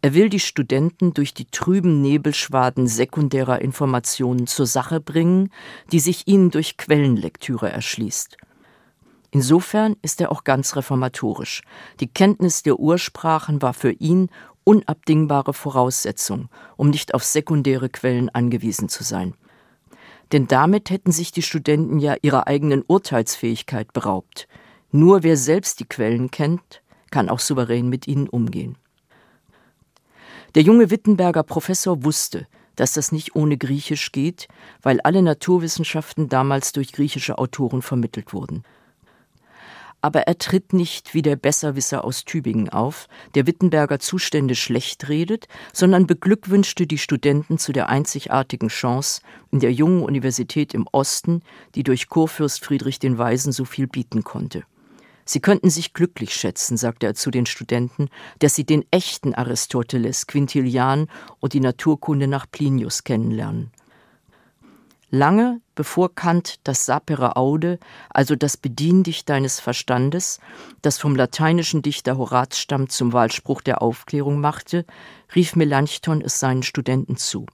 Er 0.00 0.14
will 0.14 0.30
die 0.30 0.40
Studenten 0.40 1.12
durch 1.12 1.34
die 1.34 1.44
trüben 1.44 2.00
Nebelschwaden 2.00 2.86
sekundärer 2.86 3.60
Informationen 3.60 4.46
zur 4.46 4.64
Sache 4.64 5.00
bringen, 5.00 5.50
die 5.92 6.00
sich 6.00 6.26
ihnen 6.28 6.50
durch 6.50 6.78
Quellenlektüre 6.78 7.70
erschließt. 7.70 8.38
Insofern 9.32 9.96
ist 10.00 10.20
er 10.20 10.32
auch 10.32 10.44
ganz 10.44 10.76
reformatorisch. 10.76 11.62
Die 12.00 12.08
Kenntnis 12.08 12.62
der 12.62 12.78
Ursprachen 12.78 13.60
war 13.60 13.74
für 13.74 13.92
ihn 13.92 14.30
unabdingbare 14.64 15.54
Voraussetzung, 15.54 16.48
um 16.76 16.90
nicht 16.90 17.14
auf 17.14 17.24
sekundäre 17.24 17.88
Quellen 17.88 18.28
angewiesen 18.28 18.88
zu 18.88 19.04
sein. 19.04 19.34
Denn 20.32 20.46
damit 20.46 20.90
hätten 20.90 21.12
sich 21.12 21.32
die 21.32 21.42
Studenten 21.42 21.98
ja 21.98 22.16
ihrer 22.22 22.46
eigenen 22.46 22.82
Urteilsfähigkeit 22.86 23.92
beraubt. 23.92 24.48
Nur 24.90 25.22
wer 25.22 25.36
selbst 25.36 25.80
die 25.80 25.84
Quellen 25.84 26.30
kennt, 26.30 26.82
kann 27.10 27.28
auch 27.28 27.40
souverän 27.40 27.88
mit 27.88 28.06
ihnen 28.06 28.28
umgehen. 28.28 28.76
Der 30.54 30.62
junge 30.62 30.90
Wittenberger 30.90 31.42
Professor 31.42 32.04
wusste, 32.04 32.46
dass 32.76 32.94
das 32.94 33.12
nicht 33.12 33.34
ohne 33.34 33.58
Griechisch 33.58 34.12
geht, 34.12 34.48
weil 34.80 35.00
alle 35.00 35.22
Naturwissenschaften 35.22 36.28
damals 36.28 36.72
durch 36.72 36.92
griechische 36.92 37.38
Autoren 37.38 37.82
vermittelt 37.82 38.32
wurden 38.32 38.64
aber 40.02 40.22
er 40.22 40.36
tritt 40.36 40.72
nicht 40.72 41.14
wie 41.14 41.22
der 41.22 41.36
Besserwisser 41.36 42.04
aus 42.04 42.24
Tübingen 42.24 42.68
auf, 42.68 43.08
der 43.34 43.46
Wittenberger 43.46 44.00
Zustände 44.00 44.56
schlecht 44.56 45.08
redet, 45.08 45.46
sondern 45.72 46.06
beglückwünschte 46.06 46.86
die 46.86 46.98
Studenten 46.98 47.56
zu 47.56 47.72
der 47.72 47.88
einzigartigen 47.88 48.68
Chance 48.68 49.22
in 49.52 49.60
der 49.60 49.72
jungen 49.72 50.02
Universität 50.02 50.74
im 50.74 50.86
Osten, 50.90 51.42
die 51.76 51.84
durch 51.84 52.08
Kurfürst 52.08 52.64
Friedrich 52.64 52.98
den 52.98 53.16
Weisen 53.16 53.52
so 53.52 53.64
viel 53.64 53.86
bieten 53.86 54.24
konnte. 54.24 54.64
Sie 55.24 55.40
könnten 55.40 55.70
sich 55.70 55.94
glücklich 55.94 56.34
schätzen, 56.34 56.76
sagte 56.76 57.06
er 57.06 57.14
zu 57.14 57.30
den 57.30 57.46
Studenten, 57.46 58.08
dass 58.40 58.56
sie 58.56 58.64
den 58.64 58.84
echten 58.90 59.34
Aristoteles, 59.34 60.26
Quintilian 60.26 61.08
und 61.38 61.52
die 61.52 61.60
Naturkunde 61.60 62.26
nach 62.26 62.46
Plinius 62.50 63.04
kennenlernen. 63.04 63.70
Lange 65.14 65.60
bevor 65.74 66.14
Kant 66.14 66.54
das 66.64 66.86
sapere 66.86 67.36
aude, 67.36 67.78
also 68.08 68.34
das 68.34 68.56
Bedien 68.56 69.02
dich 69.02 69.26
deines 69.26 69.60
Verstandes, 69.60 70.40
das 70.80 70.96
vom 70.96 71.14
lateinischen 71.14 71.82
Dichter 71.82 72.16
Horaz 72.16 72.56
stammt, 72.56 72.92
zum 72.92 73.12
Wahlspruch 73.12 73.60
der 73.60 73.82
Aufklärung 73.82 74.40
machte, 74.40 74.86
rief 75.34 75.54
Melanchthon 75.54 76.22
es 76.22 76.40
seinen 76.40 76.62
Studenten 76.62 77.18
zu. 77.18 77.44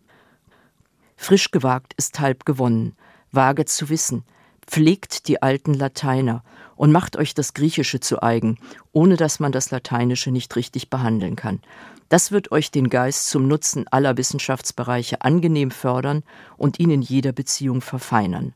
Frisch 1.17 1.51
gewagt 1.51 1.95
ist 1.97 2.21
halb 2.21 2.45
gewonnen, 2.45 2.97
wage 3.33 3.65
zu 3.65 3.89
wissen, 3.89 4.25
pflegt 4.69 5.27
die 5.27 5.43
alten 5.43 5.75
Lateiner 5.75 6.45
und 6.77 6.93
macht 6.93 7.17
euch 7.17 7.35
das 7.35 7.55
Griechische 7.55 7.99
zu 8.01 8.23
eigen, 8.23 8.59
ohne 8.93 9.17
dass 9.17 9.41
man 9.41 9.51
das 9.51 9.71
Lateinische 9.71 10.31
nicht 10.31 10.55
richtig 10.55 10.91
behandeln 10.91 11.35
kann. 11.35 11.61
Das 12.09 12.33
wird 12.33 12.53
euch 12.53 12.71
den 12.71 12.89
Geist 12.89 13.29
zum 13.29 13.49
Nutzen 13.49 13.87
aller 13.89 14.17
Wissenschaftsbereiche 14.17 15.23
angenehm 15.23 15.71
fördern 15.71 16.23
und 16.57 16.79
ihn 16.79 16.91
in 16.91 17.03
jeder 17.03 17.33
Beziehung 17.33 17.81
verfeinern, 17.81 18.55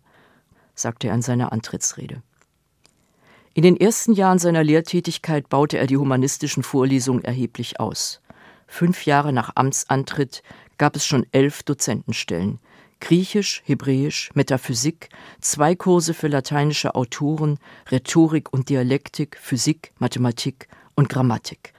sagte 0.74 1.08
er 1.08 1.14
in 1.14 1.22
seiner 1.22 1.52
Antrittsrede. 1.52 2.22
In 3.54 3.62
den 3.62 3.78
ersten 3.78 4.12
Jahren 4.12 4.38
seiner 4.38 4.64
Lehrtätigkeit 4.64 5.48
baute 5.48 5.76
er 5.76 5.86
die 5.86 5.98
humanistischen 5.98 6.62
Vorlesungen 6.62 7.24
erheblich 7.24 7.80
aus. 7.80 8.20
Fünf 8.66 9.04
Jahre 9.04 9.32
nach 9.34 9.52
Amtsantritt 9.54 10.42
gab 10.78 10.96
es 10.96 11.04
schon 11.04 11.26
elf 11.32 11.62
Dozentenstellen. 11.62 12.58
Griechisch, 13.02 13.62
Hebräisch, 13.66 14.30
Metaphysik, 14.34 15.08
zwei 15.40 15.74
Kurse 15.74 16.14
für 16.14 16.28
lateinische 16.28 16.94
Autoren, 16.94 17.58
Rhetorik 17.90 18.52
und 18.52 18.68
Dialektik, 18.68 19.36
Physik, 19.42 19.90
Mathematik 19.98 20.68
und 20.94 21.08
Grammatik. 21.08 21.72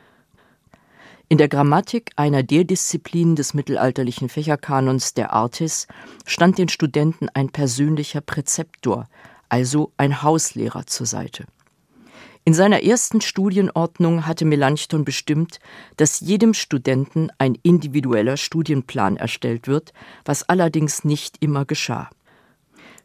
In 1.30 1.38
der 1.38 1.48
Grammatik, 1.48 2.12
einer 2.18 2.44
der 2.44 2.66
Disziplinen 2.66 3.38
des 3.38 3.54
mittelalterlichen 3.54 4.28
Fächerkanons 4.28 5.14
der 5.14 5.32
Artis, 5.32 5.88
stand 6.26 6.58
den 6.58 6.68
Studenten 6.68 7.30
ein 7.30 7.50
persönlicher 7.50 8.20
Präzeptor, 8.20 9.08
also 9.48 9.94
ein 9.96 10.24
Hauslehrer 10.24 10.88
zur 10.88 11.06
Seite. 11.06 11.46
In 12.46 12.54
seiner 12.54 12.84
ersten 12.84 13.22
Studienordnung 13.22 14.28
hatte 14.28 14.44
Melanchthon 14.44 15.06
bestimmt, 15.06 15.60
dass 15.96 16.20
jedem 16.20 16.54
Studenten 16.54 17.30
ein 17.38 17.58
individueller 17.64 18.36
Studienplan 18.36 19.16
erstellt 19.16 19.68
wird, 19.68 19.94
was 20.26 20.50
allerdings 20.50 21.06
nicht 21.06 21.38
immer 21.40 21.64
geschah. 21.64 22.10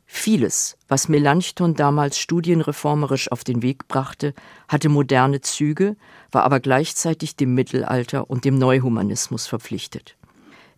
Vieles, 0.07 0.77
was 0.89 1.09
Melanchthon 1.09 1.75
damals 1.75 2.19
studienreformerisch 2.19 3.31
auf 3.31 3.45
den 3.45 3.63
Weg 3.63 3.87
brachte, 3.87 4.35
hatte 4.67 4.89
moderne 4.89 5.41
Züge, 5.41 5.97
war 6.33 6.43
aber 6.43 6.59
gleichzeitig 6.59 7.37
dem 7.37 7.55
Mittelalter 7.55 8.29
und 8.29 8.45
dem 8.45 8.59
Neuhumanismus 8.59 9.47
verpflichtet. 9.47 10.17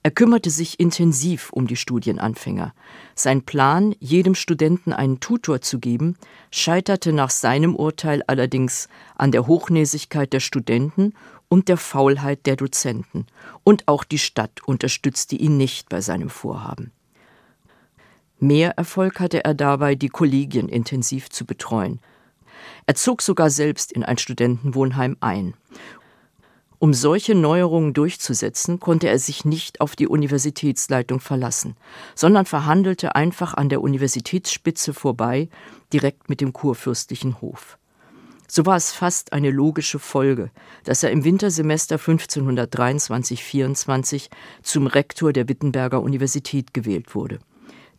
Er 0.02 0.10
kümmerte 0.10 0.48
sich 0.48 0.80
intensiv 0.80 1.50
um 1.52 1.66
die 1.66 1.76
Studienanfänger. 1.76 2.72
Sein 3.14 3.42
Plan, 3.42 3.94
jedem 4.00 4.34
Studenten 4.34 4.94
einen 4.94 5.20
Tutor 5.20 5.60
zu 5.60 5.78
geben, 5.78 6.16
scheiterte 6.50 7.12
nach 7.12 7.28
seinem 7.28 7.76
Urteil 7.76 8.22
allerdings 8.26 8.88
an 9.16 9.30
der 9.30 9.46
Hochnäsigkeit 9.46 10.32
der 10.32 10.40
Studenten 10.40 11.12
und 11.48 11.68
der 11.68 11.76
Faulheit 11.76 12.46
der 12.46 12.56
Dozenten, 12.56 13.26
und 13.62 13.88
auch 13.88 14.04
die 14.04 14.18
Stadt 14.18 14.62
unterstützte 14.64 15.36
ihn 15.36 15.58
nicht 15.58 15.90
bei 15.90 16.00
seinem 16.00 16.30
Vorhaben. 16.30 16.92
Mehr 18.38 18.70
Erfolg 18.78 19.20
hatte 19.20 19.44
er 19.44 19.52
dabei, 19.52 19.96
die 19.96 20.08
Kollegien 20.08 20.70
intensiv 20.70 21.28
zu 21.28 21.44
betreuen. 21.44 22.00
Er 22.86 22.94
zog 22.94 23.20
sogar 23.20 23.50
selbst 23.50 23.92
in 23.92 24.02
ein 24.02 24.16
Studentenwohnheim 24.16 25.18
ein. 25.20 25.54
Um 26.82 26.94
solche 26.94 27.34
Neuerungen 27.34 27.92
durchzusetzen, 27.92 28.80
konnte 28.80 29.06
er 29.06 29.18
sich 29.18 29.44
nicht 29.44 29.82
auf 29.82 29.96
die 29.96 30.08
Universitätsleitung 30.08 31.20
verlassen, 31.20 31.76
sondern 32.14 32.46
verhandelte 32.46 33.14
einfach 33.14 33.52
an 33.52 33.68
der 33.68 33.82
Universitätsspitze 33.82 34.94
vorbei, 34.94 35.50
direkt 35.92 36.30
mit 36.30 36.40
dem 36.40 36.54
kurfürstlichen 36.54 37.42
Hof. 37.42 37.76
So 38.48 38.64
war 38.64 38.76
es 38.76 38.92
fast 38.92 39.34
eine 39.34 39.50
logische 39.50 39.98
Folge, 39.98 40.50
dass 40.84 41.02
er 41.02 41.10
im 41.10 41.22
Wintersemester 41.22 41.96
1523-24 41.96 44.30
zum 44.62 44.86
Rektor 44.86 45.34
der 45.34 45.50
Wittenberger 45.50 46.00
Universität 46.00 46.72
gewählt 46.72 47.14
wurde. 47.14 47.40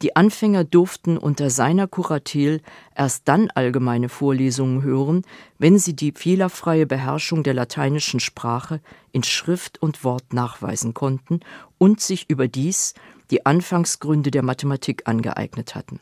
Die 0.01 0.15
Anfänger 0.15 0.63
durften 0.63 1.17
unter 1.17 1.51
seiner 1.51 1.88
Kuratel 1.88 2.62
erst 2.96 3.27
dann 3.27 3.51
allgemeine 3.51 4.10
Vorlesungen 4.10 4.81
hören, 4.81 5.22
wenn 5.60 5.77
sie 5.77 5.96
die 5.96 6.12
fehlerfreie 6.12 6.88
Beherrschung 6.88 7.43
der 7.43 7.53
lateinischen 7.53 8.20
Sprache 8.20 8.81
in 9.12 9.22
Schrift 9.24 9.79
und 9.79 10.03
Wort 10.03 10.34
nachweisen 10.34 10.96
konnten 10.96 11.41
und 11.77 12.01
sich 12.01 12.29
überdies 12.29 12.96
die 13.29 13.46
Anfangsgründe 13.46 14.31
der 14.31 14.41
Mathematik 14.41 15.03
angeeignet 15.08 15.75
hatten. 15.75 16.00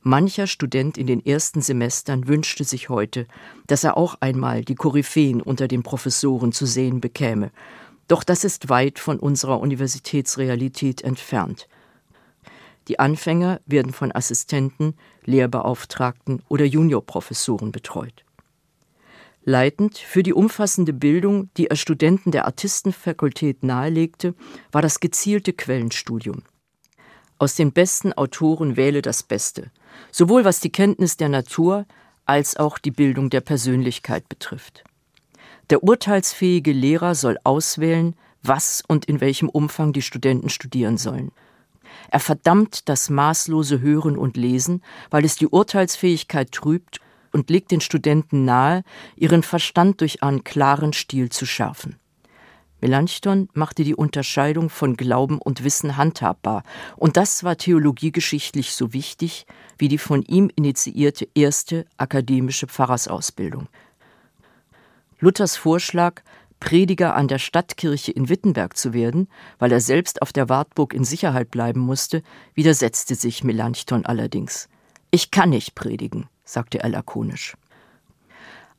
Mancher 0.00 0.46
Student 0.46 0.98
in 0.98 1.06
den 1.06 1.24
ersten 1.24 1.60
Semestern 1.60 2.26
wünschte 2.26 2.64
sich 2.64 2.88
heute, 2.88 3.26
dass 3.68 3.84
er 3.84 3.96
auch 3.96 4.16
einmal 4.20 4.64
die 4.64 4.74
Koryphäen 4.74 5.42
unter 5.42 5.68
den 5.68 5.82
Professoren 5.84 6.50
zu 6.50 6.66
sehen 6.66 7.00
bekäme, 7.00 7.52
doch 8.08 8.24
das 8.24 8.42
ist 8.42 8.68
weit 8.68 8.98
von 8.98 9.20
unserer 9.20 9.60
Universitätsrealität 9.60 11.02
entfernt. 11.02 11.68
Die 12.88 12.98
Anfänger 12.98 13.60
werden 13.66 13.92
von 13.92 14.12
Assistenten, 14.14 14.94
Lehrbeauftragten 15.24 16.42
oder 16.48 16.64
Juniorprofessoren 16.64 17.70
betreut. 17.70 18.24
Leitend 19.44 19.98
für 19.98 20.22
die 20.22 20.32
umfassende 20.32 20.92
Bildung, 20.92 21.50
die 21.56 21.68
er 21.68 21.76
Studenten 21.76 22.32
der 22.32 22.46
Artistenfakultät 22.46 23.62
nahelegte, 23.62 24.34
war 24.72 24.82
das 24.82 25.00
gezielte 25.00 25.52
Quellenstudium. 25.52 26.42
Aus 27.38 27.54
den 27.54 27.72
besten 27.72 28.12
Autoren 28.12 28.76
wähle 28.76 29.00
das 29.00 29.22
Beste, 29.22 29.70
sowohl 30.10 30.44
was 30.44 30.60
die 30.60 30.72
Kenntnis 30.72 31.16
der 31.16 31.28
Natur 31.28 31.86
als 32.24 32.56
auch 32.56 32.78
die 32.78 32.90
Bildung 32.90 33.30
der 33.30 33.40
Persönlichkeit 33.40 34.28
betrifft. 34.28 34.84
Der 35.70 35.82
urteilsfähige 35.82 36.72
Lehrer 36.72 37.14
soll 37.14 37.38
auswählen, 37.44 38.16
was 38.42 38.82
und 38.86 39.04
in 39.04 39.20
welchem 39.20 39.48
Umfang 39.48 39.92
die 39.92 40.02
Studenten 40.02 40.48
studieren 40.48 40.98
sollen. 40.98 41.32
Er 42.10 42.20
verdammt 42.20 42.88
das 42.88 43.10
maßlose 43.10 43.80
Hören 43.80 44.16
und 44.16 44.36
Lesen, 44.36 44.82
weil 45.10 45.24
es 45.24 45.36
die 45.36 45.48
Urteilsfähigkeit 45.48 46.52
trübt 46.52 47.00
und 47.32 47.50
legt 47.50 47.70
den 47.70 47.80
Studenten 47.80 48.44
nahe, 48.44 48.82
ihren 49.16 49.42
Verstand 49.42 50.00
durch 50.00 50.22
einen 50.22 50.44
klaren 50.44 50.92
Stil 50.92 51.28
zu 51.30 51.46
schärfen. 51.46 51.96
Melanchthon 52.80 53.48
machte 53.54 53.82
die 53.82 53.96
Unterscheidung 53.96 54.70
von 54.70 54.96
Glauben 54.96 55.38
und 55.38 55.64
Wissen 55.64 55.96
handhabbar, 55.96 56.62
und 56.96 57.16
das 57.16 57.42
war 57.42 57.56
theologiegeschichtlich 57.56 58.72
so 58.72 58.92
wichtig 58.92 59.46
wie 59.78 59.88
die 59.88 59.98
von 59.98 60.22
ihm 60.22 60.50
initiierte 60.54 61.28
erste 61.34 61.86
akademische 61.96 62.68
Pfarrersausbildung. 62.68 63.68
Luthers 65.18 65.56
Vorschlag, 65.56 66.22
Prediger 66.60 67.14
an 67.14 67.28
der 67.28 67.38
Stadtkirche 67.38 68.12
in 68.12 68.28
Wittenberg 68.28 68.76
zu 68.76 68.92
werden, 68.92 69.28
weil 69.58 69.72
er 69.72 69.80
selbst 69.80 70.22
auf 70.22 70.32
der 70.32 70.48
Wartburg 70.48 70.92
in 70.92 71.04
Sicherheit 71.04 71.50
bleiben 71.50 71.80
musste, 71.80 72.22
widersetzte 72.54 73.14
sich 73.14 73.44
Melanchthon 73.44 74.04
allerdings. 74.04 74.68
Ich 75.10 75.30
kann 75.30 75.50
nicht 75.50 75.74
predigen, 75.74 76.26
sagte 76.44 76.80
er 76.80 76.88
lakonisch. 76.90 77.56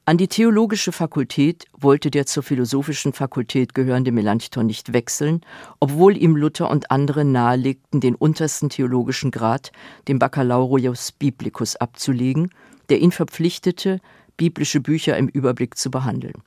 An 0.10 0.18
die 0.18 0.28
theologische 0.28 0.92
Fakultät 0.92 1.66
wollte 1.78 2.10
der 2.10 2.26
zur 2.26 2.42
philosophischen 2.42 3.14
Fakultät 3.14 3.76
gehörende 3.76 4.12
Melanchthon 4.12 4.66
nicht 4.66 4.92
wechseln, 4.92 5.42
obwohl 5.80 6.18
ihm 6.18 6.36
Luther 6.36 6.72
und 6.72 6.90
andere 6.90 7.24
nahelegten, 7.24 8.02
den 8.02 8.16
untersten 8.16 8.70
theologischen 8.70 9.30
Grad, 9.30 9.72
den 10.08 10.18
Baccalaureus 10.18 11.12
Biblicus, 11.12 11.76
abzulegen, 11.76 12.50
der 12.90 13.02
ihn 13.02 13.12
verpflichtete, 13.12 14.00
biblische 14.36 14.80
Bücher 14.80 15.16
im 15.16 15.28
Überblick 15.28 15.78
zu 15.78 15.92
behandeln. 15.92 16.42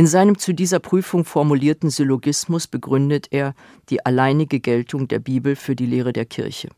In 0.00 0.06
seinem 0.06 0.38
zu 0.38 0.54
dieser 0.54 0.78
Prüfung 0.78 1.26
formulierten 1.26 1.90
Syllogismus 1.90 2.66
begründet 2.66 3.26
er 3.32 3.54
die 3.90 4.06
alleinige 4.06 4.58
Geltung 4.58 5.08
der 5.08 5.18
Bibel 5.18 5.56
für 5.56 5.76
die 5.76 5.84
Lehre 5.84 6.14
der 6.14 6.24
Kirche. 6.24 6.70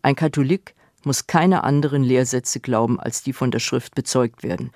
Ein 0.00 0.14
Katholik 0.14 0.76
muss 1.02 1.26
keine 1.26 1.64
anderen 1.64 2.04
Lehrsätze 2.04 2.60
glauben, 2.60 3.00
als 3.00 3.24
die 3.24 3.32
von 3.32 3.50
der 3.50 3.58
Schrift 3.58 3.96
bezeugt 3.96 4.44
werden. 4.44 4.70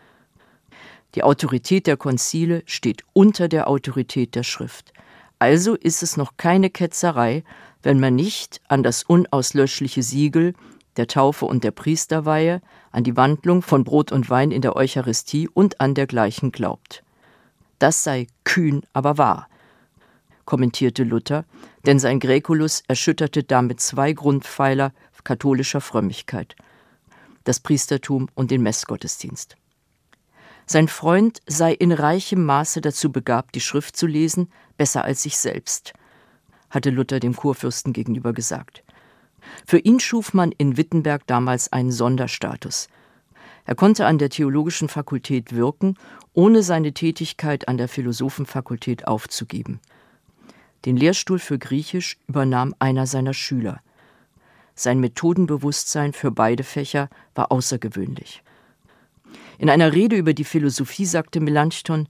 Die 1.14 1.22
Autorität 1.22 1.86
der 1.86 1.96
Konzile 1.96 2.64
steht 2.66 3.04
unter 3.12 3.46
der 3.46 3.68
Autorität 3.68 4.34
der 4.34 4.42
Schrift. 4.42 4.92
Also 5.38 5.76
ist 5.76 6.02
es 6.02 6.16
noch 6.16 6.36
keine 6.36 6.70
Ketzerei, 6.70 7.44
wenn 7.84 8.00
man 8.00 8.16
nicht 8.16 8.60
an 8.66 8.82
das 8.82 9.04
unauslöschliche 9.04 10.02
Siegel 10.02 10.54
der 10.96 11.06
Taufe 11.06 11.46
und 11.46 11.62
der 11.62 11.70
Priesterweihe, 11.70 12.60
an 12.90 13.04
die 13.04 13.16
Wandlung 13.16 13.62
von 13.62 13.84
Brot 13.84 14.12
und 14.12 14.30
Wein 14.30 14.50
in 14.50 14.62
der 14.62 14.76
Eucharistie 14.76 15.48
und 15.48 15.80
an 15.80 15.94
dergleichen 15.94 16.52
glaubt. 16.52 17.02
Das 17.78 18.04
sei 18.04 18.26
kühn, 18.44 18.82
aber 18.92 19.18
wahr, 19.18 19.48
kommentierte 20.44 21.04
Luther, 21.04 21.44
denn 21.84 21.98
sein 21.98 22.20
Gräkulus 22.20 22.82
erschütterte 22.88 23.42
damit 23.42 23.80
zwei 23.80 24.12
Grundpfeiler 24.12 24.92
katholischer 25.26 25.80
Frömmigkeit, 25.80 26.54
das 27.44 27.60
Priestertum 27.60 28.28
und 28.34 28.50
den 28.50 28.62
Messgottesdienst. 28.62 29.56
Sein 30.66 30.88
Freund 30.88 31.42
sei 31.46 31.72
in 31.72 31.92
reichem 31.92 32.44
Maße 32.44 32.80
dazu 32.80 33.10
begabt, 33.12 33.54
die 33.56 33.60
Schrift 33.60 33.96
zu 33.96 34.06
lesen, 34.06 34.48
besser 34.78 35.04
als 35.04 35.24
sich 35.24 35.36
selbst, 35.36 35.92
hatte 36.70 36.90
Luther 36.90 37.20
dem 37.20 37.34
Kurfürsten 37.34 37.92
gegenüber 37.92 38.32
gesagt. 38.32 38.84
Für 39.66 39.78
ihn 39.78 40.00
schuf 40.00 40.32
man 40.32 40.52
in 40.52 40.76
Wittenberg 40.76 41.26
damals 41.26 41.72
einen 41.72 41.92
Sonderstatus. 41.92 42.88
Er 43.66 43.74
konnte 43.74 44.06
an 44.06 44.18
der 44.18 44.30
theologischen 44.30 44.88
Fakultät 44.88 45.54
wirken, 45.54 45.96
ohne 46.32 46.62
seine 46.62 46.92
Tätigkeit 46.92 47.68
an 47.68 47.76
der 47.76 47.88
Philosophenfakultät 47.88 49.08
aufzugeben. 49.08 49.80
Den 50.84 50.96
Lehrstuhl 50.96 51.40
für 51.40 51.58
Griechisch 51.58 52.16
übernahm 52.28 52.74
einer 52.78 53.06
seiner 53.06 53.34
Schüler. 53.34 53.80
Sein 54.76 55.00
Methodenbewusstsein 55.00 56.12
für 56.12 56.30
beide 56.30 56.62
Fächer 56.62 57.08
war 57.34 57.50
außergewöhnlich. 57.50 58.42
In 59.58 59.68
einer 59.68 59.92
Rede 59.92 60.16
über 60.16 60.32
die 60.32 60.44
Philosophie 60.44 61.06
sagte 61.06 61.40
Melanchthon, 61.40 62.08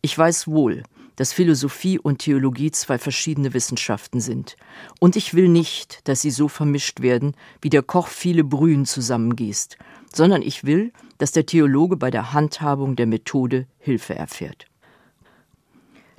ich 0.00 0.16
weiß 0.16 0.46
wohl, 0.48 0.84
dass 1.16 1.32
Philosophie 1.32 1.98
und 1.98 2.18
Theologie 2.18 2.70
zwei 2.70 2.98
verschiedene 2.98 3.52
Wissenschaften 3.54 4.20
sind. 4.20 4.56
Und 5.00 5.16
ich 5.16 5.34
will 5.34 5.48
nicht, 5.48 6.06
dass 6.08 6.22
sie 6.22 6.30
so 6.30 6.48
vermischt 6.48 7.00
werden, 7.00 7.34
wie 7.60 7.70
der 7.70 7.82
Koch 7.82 8.08
viele 8.08 8.44
Brühen 8.44 8.84
zusammengießt, 8.84 9.76
sondern 10.14 10.42
ich 10.42 10.64
will, 10.64 10.92
dass 11.18 11.32
der 11.32 11.46
Theologe 11.46 11.96
bei 11.96 12.10
der 12.10 12.32
Handhabung 12.32 12.96
der 12.96 13.06
Methode 13.06 13.66
Hilfe 13.78 14.14
erfährt. 14.14 14.66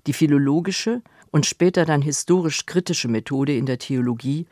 Die 0.08 0.14
philologische 0.14 1.02
und 1.32 1.46
später 1.46 1.86
dann 1.86 2.02
historisch 2.02 2.66
kritische 2.66 3.08
Methode 3.08 3.56
in 3.56 3.66
der 3.66 3.80
Theologie 3.80 4.46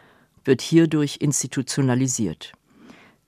wird 0.43 0.61
hierdurch 0.61 1.17
institutionalisiert. 1.21 2.53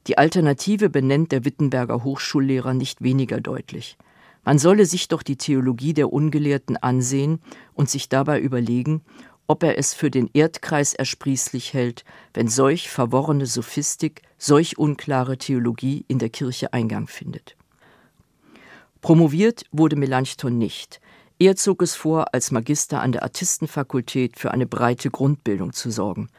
Die 0.08 0.18
Alternative 0.18 0.90
benennt 0.90 1.32
der 1.32 1.46
Wittenberger 1.46 2.04
Hochschullehrer 2.04 2.74
nicht 2.74 3.02
weniger 3.02 3.42
deutlich. 3.42 3.98
Man 4.44 4.60
solle 4.60 4.86
sich 4.86 5.08
doch 5.08 5.24
die 5.24 5.38
Theologie 5.38 5.94
der 5.94 6.14
Ungelehrten 6.14 6.78
ansehen 6.78 7.40
und 7.74 7.90
sich 7.90 8.10
dabei 8.10 8.40
überlegen, 8.40 9.02
ob 9.48 9.64
er 9.64 9.78
es 9.78 9.94
für 9.94 10.10
den 10.10 10.30
Erdkreis 10.34 10.94
ersprießlich 10.94 11.74
hält, 11.74 12.04
wenn 12.34 12.48
solch 12.48 12.90
verworrene 12.90 13.46
Sophistik, 13.46 14.22
solch 14.38 14.78
unklare 14.78 15.38
Theologie 15.38 16.06
in 16.08 16.20
der 16.20 16.30
Kirche 16.30 16.74
Eingang 16.74 17.08
findet. 17.08 17.56
Promoviert 19.02 19.66
wurde 19.72 19.96
Melanchthon 19.96 20.58
nicht. 20.58 21.00
Er 21.38 21.56
zog 21.56 21.82
es 21.82 21.96
vor, 21.96 22.34
als 22.34 22.52
Magister 22.52 23.02
an 23.02 23.12
der 23.12 23.24
Artistenfakultät 23.24 24.40
für 24.40 24.52
eine 24.52 24.66
breite 24.66 25.12
Grundbildung 25.12 25.74
zu 25.74 25.92
sorgen. 25.92 26.30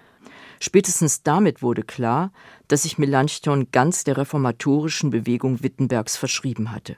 Spätestens 0.58 1.22
damit 1.22 1.62
wurde 1.62 1.82
klar, 1.82 2.32
dass 2.66 2.84
sich 2.84 2.98
Melanchthon 2.98 3.70
ganz 3.72 4.04
der 4.04 4.16
reformatorischen 4.16 5.10
Bewegung 5.10 5.62
Wittenbergs 5.62 6.16
verschrieben 6.16 6.72
hatte. 6.72 6.96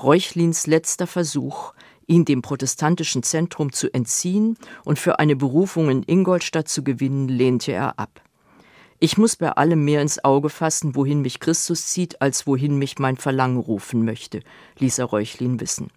Reuchlins 0.00 0.68
letzter 0.68 1.08
Versuch, 1.08 1.74
ihn 2.08 2.24
dem 2.24 2.42
protestantischen 2.42 3.22
Zentrum 3.22 3.72
zu 3.72 3.92
entziehen 3.94 4.56
und 4.84 4.98
für 4.98 5.20
eine 5.20 5.36
Berufung 5.36 5.90
in 5.90 6.02
Ingolstadt 6.02 6.68
zu 6.68 6.82
gewinnen, 6.82 7.28
lehnte 7.28 7.72
er 7.72 7.98
ab. 7.98 8.20
Ich 8.98 9.16
muss 9.16 9.36
bei 9.36 9.52
allem 9.52 9.84
mehr 9.84 10.02
ins 10.02 10.24
Auge 10.24 10.48
fassen, 10.48 10.96
wohin 10.96 11.22
mich 11.22 11.38
Christus 11.38 11.86
zieht, 11.86 12.20
als 12.20 12.48
wohin 12.48 12.76
mich 12.78 12.98
mein 12.98 13.16
Verlangen 13.16 13.58
rufen 13.58 14.04
möchte, 14.04 14.40
ließ 14.80 14.98
er 14.98 15.04
Reuchlin 15.04 15.60
wissen. 15.60 15.88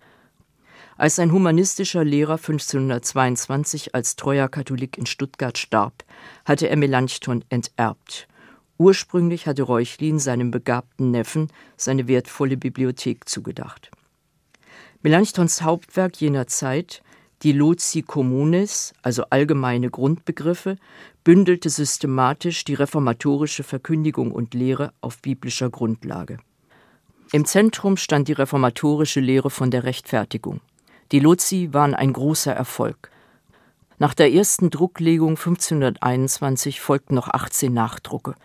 Als 0.97 1.15
sein 1.15 1.32
humanistischer 1.32 2.04
Lehrer 2.04 2.36
1522 2.36 3.95
als 3.95 4.17
treuer 4.17 4.50
Katholik 4.50 5.00
in 5.00 5.08
Stuttgart 5.08 5.58
starb, 5.58 6.04
hatte 6.45 6.69
er 6.69 6.78
Melanchthon 6.78 7.43
enterbt. 7.50 8.28
Ursprünglich 8.78 9.47
hatte 9.47 9.63
Reuchlin 9.63 10.19
seinem 10.19 10.52
begabten 10.52 11.10
Neffen 11.10 11.52
seine 11.78 12.08
wertvolle 12.08 12.58
Bibliothek 12.58 13.28
zugedacht. 13.28 13.89
Melanchthons 15.03 15.63
Hauptwerk 15.63 16.17
jener 16.21 16.45
Zeit, 16.45 17.01
die 17.41 17.53
Loci 17.53 18.03
Communis, 18.03 18.93
also 19.01 19.23
allgemeine 19.31 19.89
Grundbegriffe, 19.89 20.77
bündelte 21.23 21.71
systematisch 21.71 22.63
die 22.65 22.75
reformatorische 22.75 23.63
Verkündigung 23.63 24.31
und 24.31 24.53
Lehre 24.53 24.93
auf 25.01 25.19
biblischer 25.19 25.71
Grundlage. 25.71 26.37
Im 27.31 27.45
Zentrum 27.45 27.97
stand 27.97 28.27
die 28.27 28.33
reformatorische 28.33 29.21
Lehre 29.21 29.49
von 29.49 29.71
der 29.71 29.85
Rechtfertigung. 29.85 30.61
Die 31.11 31.19
Lozi 31.19 31.69
waren 31.71 31.95
ein 31.95 32.13
großer 32.13 32.53
Erfolg. 32.53 33.09
Nach 33.97 34.13
der 34.13 34.31
ersten 34.31 34.69
Drucklegung 34.69 35.31
1521 35.31 36.79
folgten 36.79 37.15
noch 37.15 37.27
18 37.27 37.73
Nachdrucke. 37.73 38.35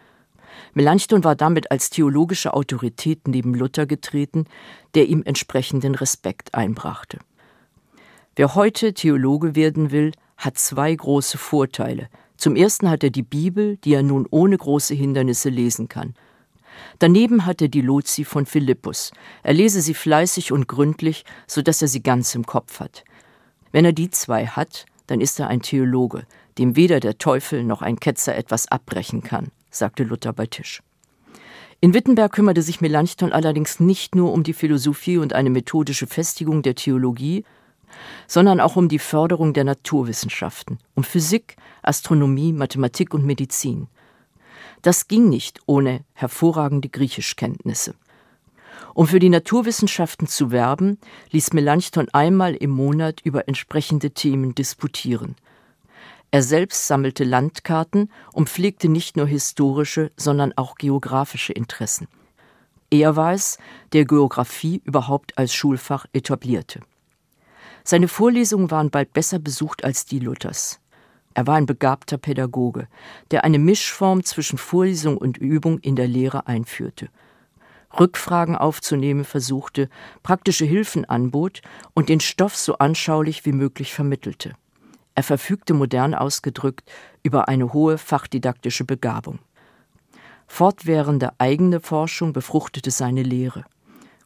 Melanchthon 0.74 1.24
war 1.24 1.36
damit 1.36 1.70
als 1.70 1.90
theologische 1.90 2.54
Autorität 2.54 3.28
neben 3.28 3.54
Luther 3.54 3.86
getreten, 3.86 4.46
der 4.94 5.06
ihm 5.06 5.22
entsprechenden 5.24 5.94
Respekt 5.94 6.54
einbrachte. 6.54 7.18
Wer 8.36 8.54
heute 8.54 8.92
Theologe 8.92 9.56
werden 9.56 9.90
will, 9.90 10.12
hat 10.36 10.58
zwei 10.58 10.94
große 10.94 11.38
Vorteile. 11.38 12.08
Zum 12.36 12.54
ersten 12.54 12.90
hat 12.90 13.02
er 13.02 13.10
die 13.10 13.22
Bibel, 13.22 13.78
die 13.78 13.94
er 13.94 14.02
nun 14.02 14.26
ohne 14.30 14.58
große 14.58 14.94
Hindernisse 14.94 15.48
lesen 15.48 15.88
kann. 15.88 16.14
Daneben 16.98 17.46
hat 17.46 17.62
er 17.62 17.68
die 17.68 17.80
Lozi 17.80 18.24
von 18.24 18.44
Philippus. 18.44 19.12
Er 19.42 19.54
lese 19.54 19.80
sie 19.80 19.94
fleißig 19.94 20.52
und 20.52 20.68
gründlich, 20.68 21.24
so 21.46 21.62
dass 21.62 21.80
er 21.80 21.88
sie 21.88 22.02
ganz 22.02 22.34
im 22.34 22.44
Kopf 22.44 22.80
hat. 22.80 23.04
Wenn 23.72 23.84
er 23.84 23.92
die 23.92 24.10
zwei 24.10 24.46
hat, 24.46 24.86
dann 25.06 25.20
ist 25.20 25.40
er 25.40 25.48
ein 25.48 25.62
Theologe, 25.62 26.26
dem 26.58 26.76
weder 26.76 27.00
der 27.00 27.18
Teufel 27.18 27.64
noch 27.64 27.82
ein 27.82 28.00
Ketzer 28.00 28.36
etwas 28.36 28.68
abbrechen 28.68 29.22
kann, 29.22 29.50
sagte 29.70 30.04
Luther 30.04 30.32
bei 30.32 30.46
Tisch. 30.46 30.82
In 31.80 31.92
Wittenberg 31.92 32.32
kümmerte 32.32 32.62
sich 32.62 32.80
Melanchthon 32.80 33.32
allerdings 33.32 33.80
nicht 33.80 34.14
nur 34.14 34.32
um 34.32 34.42
die 34.42 34.54
Philosophie 34.54 35.18
und 35.18 35.34
eine 35.34 35.50
methodische 35.50 36.06
Festigung 36.06 36.62
der 36.62 36.74
Theologie, 36.74 37.44
sondern 38.26 38.60
auch 38.60 38.76
um 38.76 38.88
die 38.88 38.98
Förderung 38.98 39.52
der 39.52 39.64
Naturwissenschaften, 39.64 40.78
um 40.94 41.04
Physik, 41.04 41.56
Astronomie, 41.82 42.52
Mathematik 42.52 43.14
und 43.14 43.24
Medizin. 43.24 43.88
Das 44.82 45.08
ging 45.08 45.28
nicht 45.28 45.60
ohne 45.66 46.04
hervorragende 46.14 46.88
Griechischkenntnisse. 46.88 47.94
Um 48.94 49.06
für 49.06 49.18
die 49.18 49.28
Naturwissenschaften 49.28 50.26
zu 50.26 50.50
werben, 50.50 50.98
ließ 51.30 51.52
Melanchthon 51.52 52.08
einmal 52.10 52.54
im 52.54 52.70
Monat 52.70 53.20
über 53.22 53.48
entsprechende 53.48 54.12
Themen 54.12 54.54
disputieren. 54.54 55.36
Er 56.30 56.42
selbst 56.42 56.86
sammelte 56.86 57.24
Landkarten 57.24 58.10
und 58.32 58.48
pflegte 58.48 58.88
nicht 58.88 59.16
nur 59.16 59.26
historische, 59.26 60.10
sondern 60.16 60.52
auch 60.56 60.74
geografische 60.74 61.52
Interessen. 61.52 62.08
Er 62.90 63.16
war 63.16 63.32
es, 63.32 63.58
der 63.92 64.04
Geographie 64.04 64.80
überhaupt 64.84 65.36
als 65.38 65.54
Schulfach 65.54 66.06
etablierte. 66.12 66.80
Seine 67.84 68.08
Vorlesungen 68.08 68.70
waren 68.70 68.90
bald 68.90 69.12
besser 69.12 69.38
besucht 69.38 69.84
als 69.84 70.06
die 70.06 70.18
Luthers. 70.18 70.80
Er 71.34 71.46
war 71.46 71.56
ein 71.56 71.66
begabter 71.66 72.18
Pädagoge, 72.18 72.88
der 73.30 73.44
eine 73.44 73.58
Mischform 73.58 74.24
zwischen 74.24 74.58
Vorlesung 74.58 75.18
und 75.18 75.36
Übung 75.36 75.78
in 75.80 75.94
der 75.94 76.08
Lehre 76.08 76.46
einführte. 76.46 77.08
Rückfragen 77.98 78.56
aufzunehmen 78.56 79.24
versuchte, 79.24 79.88
praktische 80.22 80.64
Hilfen 80.64 81.04
anbot 81.04 81.62
und 81.94 82.08
den 82.08 82.20
Stoff 82.20 82.56
so 82.56 82.78
anschaulich 82.78 83.44
wie 83.44 83.52
möglich 83.52 83.94
vermittelte. 83.94 84.54
Er 85.16 85.22
verfügte 85.22 85.72
modern 85.72 86.14
ausgedrückt 86.14 86.84
über 87.22 87.48
eine 87.48 87.72
hohe 87.72 87.96
fachdidaktische 87.96 88.84
Begabung. 88.84 89.38
Fortwährende 90.46 91.32
eigene 91.38 91.80
Forschung 91.80 92.34
befruchtete 92.34 92.90
seine 92.90 93.22
Lehre. 93.22 93.64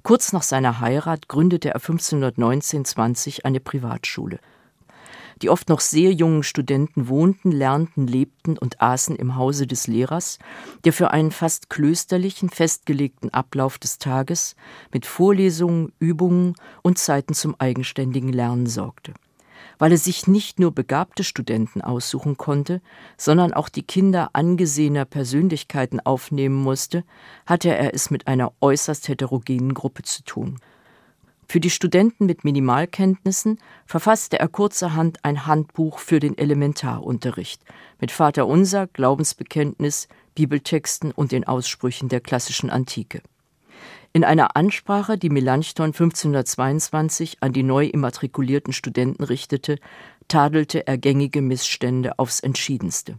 Kurz 0.03 0.33
nach 0.33 0.43
seiner 0.43 0.81
Heirat 0.81 1.29
gründete 1.29 1.71
er 1.71 1.81
1519-20 1.81 3.45
eine 3.45 3.61
Privatschule. 3.61 4.41
Die 5.43 5.49
oft 5.49 5.69
noch 5.69 5.79
sehr 5.79 6.13
jungen 6.13 6.43
Studenten 6.43 7.07
wohnten, 7.07 7.53
lernten, 7.53 8.09
lebten 8.09 8.59
und 8.59 8.83
aßen 8.83 9.15
im 9.15 9.37
Hause 9.37 9.69
des 9.69 9.87
Lehrers, 9.87 10.41
der 10.85 10.93
für 10.93 11.13
einen 11.13 11.31
fast 11.31 11.71
klösterlichen, 11.71 12.51
festgelegten 12.51 13.33
Ablauf 13.33 13.79
des 13.79 13.99
Tages 13.99 14.57
mit 14.93 15.07
Vorlesungen, 15.07 15.93
Übungen 16.01 16.57
und 16.83 16.99
Zeiten 16.99 17.33
zum 17.33 17.55
eigenständigen 17.61 18.33
Lernen 18.33 18.67
sorgte 18.67 19.15
weil 19.81 19.93
er 19.93 19.99
sich 19.99 20.29
nicht 20.29 20.61
nur 20.61 20.73
begabte 20.73 21.25
Studenten 21.25 21.81
aussuchen 21.81 22.37
konnte, 22.37 22.83
sondern 23.17 23.53
auch 23.55 23.71
die 23.71 23.83
Kinder 23.83 24.31
angesehener 24.35 25.07
Persönlichkeiten 25.07 25.99
aufnehmen 26.01 26.63
musste, 26.63 27.03
hatte 27.47 27.75
er 27.75 27.95
es 27.95 28.11
mit 28.11 28.29
einer 28.29 28.53
äußerst 28.61 29.09
heterogenen 29.09 29.73
Gruppe 29.75 30.03
zu 30.03 30.23
tun. 30.23 30.61
Für 31.49 31.61
die 31.61 31.71
Studenten 31.71 32.27
mit 32.27 32.45
Minimalkenntnissen 32.45 33.59
verfasste 33.87 34.39
er 34.39 34.49
kurzerhand 34.49 35.25
ein 35.25 35.47
Handbuch 35.47 35.99
für 35.99 36.21
den 36.21 36.37
Elementarunterricht 36.37 37.63
mit 37.99 38.13
Vater 38.13 38.47
Unser, 38.47 38.87
Glaubensbekenntnis, 38.87 40.09
Bibeltexten 40.35 41.11
und 41.11 41.33
den 41.33 41.49
Aussprüchen 41.49 42.11
der 42.11 42.21
klassischen 42.21 42.69
Antike. 42.69 43.23
In 44.13 44.25
einer 44.25 44.57
Ansprache, 44.57 45.17
die 45.17 45.31
Melanchthon 45.31 45.93
1522 45.93 47.39
an 47.43 47.53
die 47.53 47.63
neu 47.63 47.87
immatrikulierten 47.87 48.73
Studenten 48.73 49.23
richtete, 49.23 49.79
tadelte 50.27 50.85
er 50.89 50.99
gängige 50.99 51.43
Missstände 51.43 52.19
aufs 52.19 52.41
entschiedenste. 52.41 53.19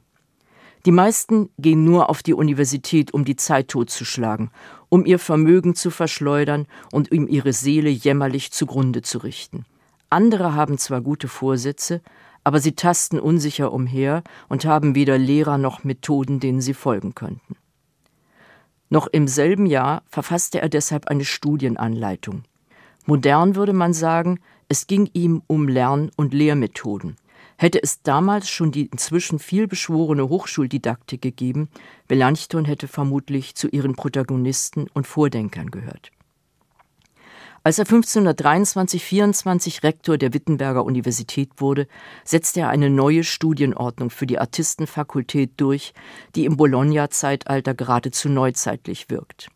Die 0.86 0.92
meisten 0.92 1.50
gehen 1.58 1.86
nur 1.86 2.10
auf 2.10 2.24
die 2.24 2.34
Universität, 2.34 3.14
um 3.14 3.24
die 3.24 3.38
Zeit 3.38 3.70
totzuschlagen, 3.70 4.52
um 4.90 5.06
ihr 5.06 5.20
Vermögen 5.20 5.76
zu 5.76 5.92
verschleudern 5.92 6.68
und 6.92 7.10
um 7.12 7.28
ihre 7.28 7.54
Seele 7.54 7.90
jämmerlich 7.90 8.52
zugrunde 8.52 9.02
zu 9.02 9.20
richten. 9.20 9.66
Andere 10.10 10.56
haben 10.56 10.78
zwar 10.78 11.00
gute 11.00 11.30
Vorsätze, 11.30 12.02
aber 12.44 12.60
sie 12.60 12.74
tasten 12.74 13.18
unsicher 13.18 13.72
umher 13.72 14.24
und 14.50 14.66
haben 14.66 14.94
weder 14.96 15.18
Lehrer 15.18 15.58
noch 15.58 15.86
Methoden, 15.86 16.42
denen 16.42 16.60
sie 16.60 16.74
folgen 16.74 17.16
könnten. 17.16 17.56
Noch 18.92 19.08
im 19.08 19.30
selben 19.30 19.68
Jahr 19.68 20.04
verfasste 20.10 20.60
er 20.62 20.68
deshalb 20.68 21.08
eine 21.08 21.24
Studienanleitung. 21.24 22.44
Modern 23.06 23.56
würde 23.56 23.72
man 23.72 23.94
sagen, 23.94 24.42
es 24.68 24.86
ging 24.86 25.10
ihm 25.14 25.42
um 25.48 25.70
Lern- 25.70 26.12
und 26.18 26.34
Lehrmethoden. 26.34 27.16
Hätte 27.58 27.82
es 27.82 28.02
damals 28.02 28.50
schon 28.50 28.74
die 28.74 28.88
inzwischen 28.88 29.40
vielbeschworene 29.40 30.28
Hochschuldidaktik 30.28 31.22
gegeben, 31.22 31.70
Melanchthon 32.10 32.66
hätte 32.66 32.90
vermutlich 32.90 33.56
zu 33.56 33.70
ihren 33.70 33.96
Protagonisten 33.96 34.88
und 34.94 35.08
Vordenkern 35.08 35.72
gehört. 35.72 36.12
Als 37.64 37.78
er 37.78 37.86
1523-24 37.86 39.84
Rektor 39.84 40.18
der 40.18 40.34
Wittenberger 40.34 40.84
Universität 40.84 41.52
wurde, 41.58 41.88
setzte 42.24 42.62
er 42.62 42.70
eine 42.70 42.90
neue 42.90 43.24
Studienordnung 43.24 44.10
für 44.10 44.26
die 44.26 44.40
Artistenfakultät 44.40 45.52
durch, 45.58 45.94
die 46.36 46.46
im 46.46 46.58
Bologna-Zeitalter 46.58 47.76
geradezu 47.76 48.30
neuzeitlich 48.30 49.12
wirkt. 49.12 49.50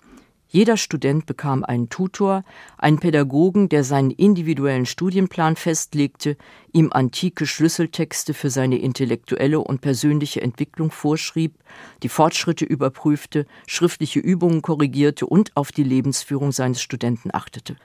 Jeder 0.47 0.77
Student 0.77 1.25
bekam 1.25 1.63
einen 1.63 1.89
Tutor, 1.89 2.43
einen 2.77 2.99
Pädagogen, 2.99 3.69
der 3.69 3.83
seinen 3.83 4.11
individuellen 4.11 4.85
Studienplan 4.85 5.55
festlegte, 5.55 6.37
ihm 6.71 6.93
antike 6.93 7.47
Schlüsseltexte 7.47 8.35
für 8.35 8.51
seine 8.51 8.77
intellektuelle 8.77 9.59
und 9.59 9.81
persönliche 9.81 10.41
Entwicklung 10.41 10.91
vorschrieb, 10.91 11.55
die 12.03 12.09
Fortschritte 12.09 12.65
überprüfte, 12.65 13.47
schriftliche 13.65 14.19
Übungen 14.19 14.61
korrigierte 14.61 15.25
und 15.25 15.57
auf 15.57 15.71
die 15.71 15.83
Lebensführung 15.83 16.51
seines 16.51 16.83
Studenten 16.83 17.31
achtete. 17.33 17.75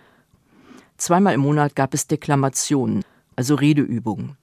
Zweimal 1.00 1.32
im 1.32 1.40
Monat 1.40 1.74
gab 1.74 1.94
es 1.94 2.08
Deklamationen, 2.08 3.02
also 3.34 3.54
Redeübungen. 3.54 4.36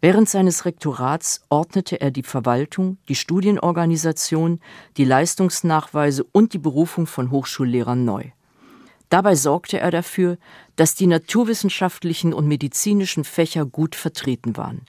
Während 0.00 0.30
seines 0.30 0.64
Rektorats 0.64 1.42
ordnete 1.50 2.00
er 2.00 2.10
die 2.10 2.22
Verwaltung, 2.22 2.96
die 3.10 3.14
Studienorganisation, 3.14 4.60
die 4.96 5.04
Leistungsnachweise 5.04 6.24
und 6.32 6.54
die 6.54 6.58
Berufung 6.58 7.06
von 7.06 7.30
Hochschullehrern 7.30 8.02
neu. 8.02 8.30
Dabei 9.10 9.34
sorgte 9.34 9.78
er 9.78 9.90
dafür, 9.90 10.38
dass 10.76 10.94
die 10.94 11.06
naturwissenschaftlichen 11.06 12.32
und 12.32 12.48
medizinischen 12.48 13.24
Fächer 13.24 13.66
gut 13.66 13.94
vertreten 13.94 14.56
waren. 14.56 14.86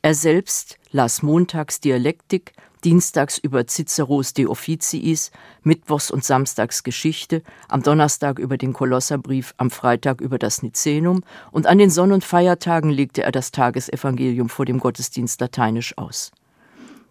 Er 0.00 0.14
selbst 0.14 0.78
las 0.90 1.22
montags 1.22 1.80
Dialektik, 1.80 2.54
dienstags 2.80 3.38
über 3.38 3.66
Ciceros 3.66 4.34
De 4.34 4.46
Officiis, 4.46 5.30
mittwochs 5.62 6.10
und 6.10 6.24
samstags 6.24 6.82
Geschichte, 6.82 7.42
am 7.68 7.82
Donnerstag 7.82 8.38
über 8.38 8.56
den 8.56 8.72
Kolosserbrief, 8.72 9.54
am 9.56 9.70
Freitag 9.70 10.20
über 10.20 10.38
das 10.38 10.62
Nizenum 10.62 11.22
und 11.50 11.66
an 11.66 11.78
den 11.78 11.90
Sonn- 11.90 12.12
und 12.12 12.24
Feiertagen 12.24 12.90
legte 12.90 13.22
er 13.22 13.32
das 13.32 13.50
Tagesevangelium 13.50 14.48
vor 14.48 14.66
dem 14.66 14.78
Gottesdienst 14.78 15.40
lateinisch 15.40 15.96
aus. 15.98 16.32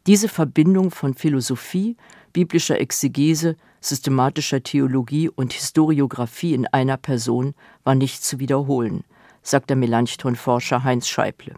Diese 0.08 0.28
Verbindung 0.28 0.92
von 0.92 1.14
Philosophie, 1.14 1.98
biblischer 2.34 2.80
Exegese, 2.80 3.56
systematischer 3.82 4.64
Theologie 4.64 5.30
und 5.30 5.54
Historiographie 5.54 6.54
in 6.54 6.68
einer 6.68 6.98
Person 6.98 7.54
war 7.84 7.96
nicht 7.96 8.24
zu 8.24 8.40
wiederholen, 8.40 9.04
sagt 9.42 9.70
der 9.70 9.78
Melanchthon-Forscher 9.78 10.84
Heinz 10.84 11.08
Scheible. 11.08 11.56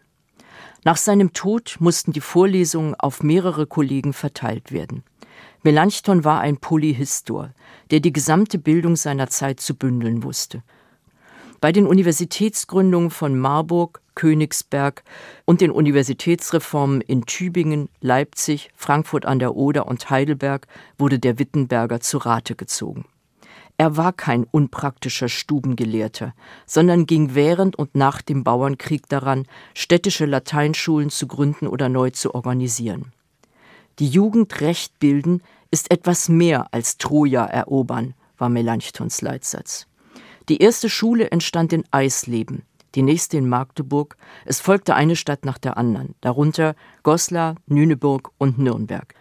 Nach 0.84 0.98
seinem 0.98 1.34
Tod 1.34 1.78
mussten 1.80 2.12
die 2.12 2.22
Vorlesungen 2.22 2.96
auf 2.96 3.22
mehrere 3.22 3.68
Kollegen 3.68 4.14
verteilt 4.14 4.72
werden. 4.72 5.04
Melanchthon 5.64 6.24
war 6.24 6.40
ein 6.40 6.58
Polyhistor, 6.58 7.52
der 7.92 8.00
die 8.00 8.12
gesamte 8.12 8.58
Bildung 8.58 8.96
seiner 8.96 9.28
Zeit 9.28 9.60
zu 9.60 9.76
bündeln 9.76 10.24
wusste. 10.24 10.64
Bei 11.60 11.72
den 11.72 11.86
Universitätsgründungen 11.86 13.12
von 13.12 13.38
Marburg, 13.38 14.02
Königsberg 14.16 15.04
und 15.46 15.62
den 15.62 15.70
Universitätsreformen 15.70 17.02
in 17.02 17.28
Tübingen, 17.28 17.88
Leipzig, 18.00 18.72
Frankfurt 18.76 19.28
an 19.28 19.38
der 19.38 19.56
Oder 19.56 19.88
und 19.88 20.10
Heidelberg 20.10 20.66
wurde 20.98 21.20
der 21.20 21.38
Wittenberger 21.38 22.00
zu 22.00 22.18
Rate 22.18 22.56
gezogen. 22.56 23.06
Er 23.82 23.98
war 23.98 24.14
kein 24.14 24.44
unpraktischer 24.44 25.28
Stubengelehrter, 25.28 26.36
sondern 26.68 27.08
ging 27.08 27.34
während 27.34 27.76
und 27.76 27.96
nach 27.96 28.22
dem 28.22 28.44
Bauernkrieg 28.44 29.10
daran, 29.10 29.48
städtische 29.74 30.28
Lateinschulen 30.28 31.10
zu 31.10 31.26
gründen 31.26 31.66
oder 31.66 31.90
neu 31.90 32.12
zu 32.12 32.36
organisieren. 32.36 33.12
Die 33.98 34.08
Jugend 34.08 34.62
recht 34.62 35.00
bilden 35.00 35.42
ist 35.72 35.90
etwas 35.90 36.30
mehr 36.30 36.68
als 36.72 37.00
Troja 37.00 37.44
erobern, 37.44 38.14
war 38.38 38.50
Melanchthons 38.50 39.24
Leitsatz. 39.24 39.88
Die 40.48 40.62
erste 40.62 40.88
Schule 40.88 41.32
entstand 41.32 41.74
in 41.74 41.84
Eisleben, 41.90 42.62
die 42.94 43.02
nächste 43.02 43.38
in 43.38 43.50
Magdeburg. 43.50 44.16
Es 44.46 44.60
folgte 44.60 44.94
eine 44.94 45.16
Stadt 45.16 45.44
nach 45.44 45.58
der 45.58 45.78
anderen, 45.78 46.14
darunter 46.22 46.76
Goslar, 47.02 47.56
Nüneburg 47.66 48.30
und 48.38 48.60
Nürnberg. 48.60 49.16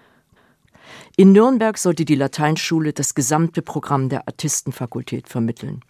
In 1.16 1.32
Nürnberg 1.32 1.78
sollte 1.78 2.04
die 2.04 2.14
Lateinschule 2.14 2.92
das 2.92 3.14
gesamte 3.14 3.62
Programm 3.62 4.08
der 4.08 4.26
Artistenfakultät 4.26 5.28
vermitteln. 5.28 5.80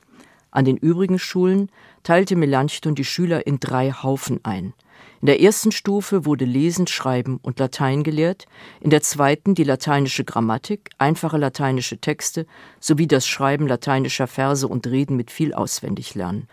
An 0.50 0.64
den 0.64 0.76
übrigen 0.76 1.18
Schulen 1.18 1.70
teilte 2.02 2.36
Melanchthon 2.36 2.94
die 2.94 3.04
Schüler 3.04 3.46
in 3.46 3.60
drei 3.60 3.92
Haufen 3.92 4.40
ein. 4.42 4.74
In 5.20 5.26
der 5.26 5.40
ersten 5.40 5.70
Stufe 5.70 6.24
wurde 6.24 6.44
Lesen, 6.44 6.86
Schreiben 6.86 7.38
und 7.42 7.58
Latein 7.58 8.02
gelehrt, 8.02 8.46
in 8.80 8.90
der 8.90 9.02
zweiten 9.02 9.54
die 9.54 9.64
lateinische 9.64 10.24
Grammatik, 10.24 10.90
einfache 10.98 11.36
lateinische 11.36 11.98
Texte 11.98 12.46
sowie 12.80 13.06
das 13.06 13.26
Schreiben 13.26 13.66
lateinischer 13.66 14.26
Verse 14.26 14.66
und 14.66 14.86
Reden 14.86 15.16
mit 15.16 15.30
viel 15.30 15.52
Auswendiglernen. 15.52 16.48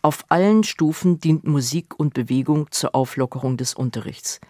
Auf 0.00 0.24
allen 0.28 0.62
Stufen 0.62 1.18
dient 1.18 1.44
Musik 1.44 1.98
und 1.98 2.14
Bewegung 2.14 2.70
zur 2.70 2.94
Auflockerung 2.94 3.56
des 3.56 3.74
Unterrichts. 3.74 4.40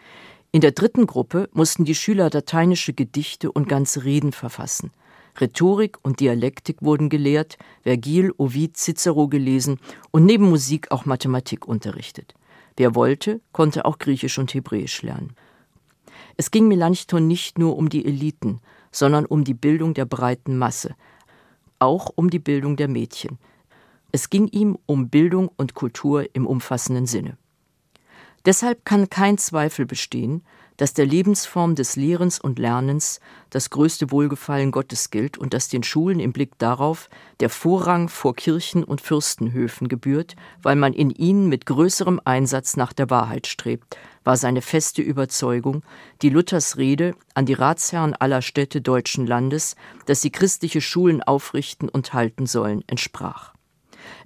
In 0.52 0.60
der 0.60 0.72
dritten 0.72 1.06
Gruppe 1.06 1.48
mussten 1.52 1.84
die 1.84 1.94
Schüler 1.94 2.30
lateinische 2.32 2.92
Gedichte 2.92 3.52
und 3.52 3.68
ganze 3.68 4.04
Reden 4.04 4.32
verfassen. 4.32 4.90
Rhetorik 5.38 5.98
und 6.02 6.20
Dialektik 6.20 6.80
wurden 6.80 7.10
gelehrt, 7.10 7.58
Vergil, 7.82 8.32
Ovid, 8.38 8.76
Cicero 8.76 9.28
gelesen 9.28 9.78
und 10.10 10.24
neben 10.24 10.48
Musik 10.48 10.90
auch 10.90 11.04
Mathematik 11.04 11.68
unterrichtet. 11.68 12.34
Wer 12.76 12.94
wollte, 12.94 13.40
konnte 13.52 13.84
auch 13.84 13.98
Griechisch 13.98 14.38
und 14.38 14.52
Hebräisch 14.54 15.02
lernen. 15.02 15.34
Es 16.36 16.50
ging 16.50 16.68
Melanchthon 16.68 17.26
nicht 17.26 17.58
nur 17.58 17.76
um 17.76 17.88
die 17.88 18.04
Eliten, 18.04 18.60
sondern 18.90 19.26
um 19.26 19.44
die 19.44 19.54
Bildung 19.54 19.94
der 19.94 20.06
breiten 20.06 20.56
Masse, 20.56 20.94
auch 21.78 22.10
um 22.14 22.30
die 22.30 22.38
Bildung 22.38 22.76
der 22.76 22.88
Mädchen. 22.88 23.38
Es 24.12 24.30
ging 24.30 24.46
ihm 24.48 24.78
um 24.86 25.08
Bildung 25.08 25.50
und 25.56 25.74
Kultur 25.74 26.26
im 26.34 26.46
umfassenden 26.46 27.06
Sinne. 27.06 27.36
Deshalb 28.46 28.84
kann 28.84 29.10
kein 29.10 29.38
Zweifel 29.38 29.86
bestehen, 29.86 30.42
dass 30.76 30.94
der 30.94 31.06
Lebensform 31.06 31.74
des 31.74 31.96
Lehrens 31.96 32.38
und 32.38 32.60
Lernens 32.60 33.18
das 33.50 33.70
größte 33.70 34.12
Wohlgefallen 34.12 34.70
Gottes 34.70 35.10
gilt 35.10 35.36
und 35.36 35.52
dass 35.52 35.68
den 35.68 35.82
Schulen 35.82 36.20
im 36.20 36.32
Blick 36.32 36.56
darauf 36.58 37.08
der 37.40 37.50
Vorrang 37.50 38.08
vor 38.08 38.36
Kirchen 38.36 38.84
und 38.84 39.00
Fürstenhöfen 39.00 39.88
gebührt, 39.88 40.36
weil 40.62 40.76
man 40.76 40.92
in 40.92 41.10
ihnen 41.10 41.48
mit 41.48 41.66
größerem 41.66 42.20
Einsatz 42.24 42.76
nach 42.76 42.92
der 42.92 43.10
Wahrheit 43.10 43.48
strebt, 43.48 43.96
war 44.22 44.36
seine 44.36 44.62
feste 44.62 45.02
Überzeugung, 45.02 45.82
die 46.22 46.30
Luthers 46.30 46.76
Rede 46.76 47.16
an 47.34 47.46
die 47.46 47.54
Ratsherren 47.54 48.14
aller 48.14 48.42
Städte 48.42 48.80
deutschen 48.80 49.26
Landes, 49.26 49.74
dass 50.04 50.20
sie 50.20 50.30
christliche 50.30 50.80
Schulen 50.80 51.20
aufrichten 51.20 51.88
und 51.88 52.12
halten 52.12 52.46
sollen, 52.46 52.84
entsprach. 52.86 53.55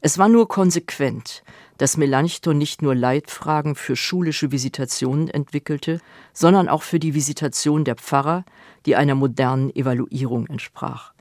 Es 0.01 0.19
war 0.19 0.29
nur 0.29 0.49
konsequent, 0.49 1.43
dass 1.79 1.97
Melanchthon 1.97 2.59
nicht 2.59 2.83
nur 2.83 2.95
Leitfragen 2.95 3.75
für 3.75 3.97
schulische 3.97 4.53
Visitationen 4.53 5.29
entwickelte, 5.29 6.01
sondern 6.33 6.69
auch 6.69 6.83
für 6.83 6.99
die 6.99 7.15
Visitation 7.15 7.85
der 7.85 7.95
Pfarrer, 7.95 8.45
die 8.87 8.97
einer 8.97 9.15
modernen 9.15 9.75
Evaluierung 9.75 10.47
entsprach. 10.47 11.13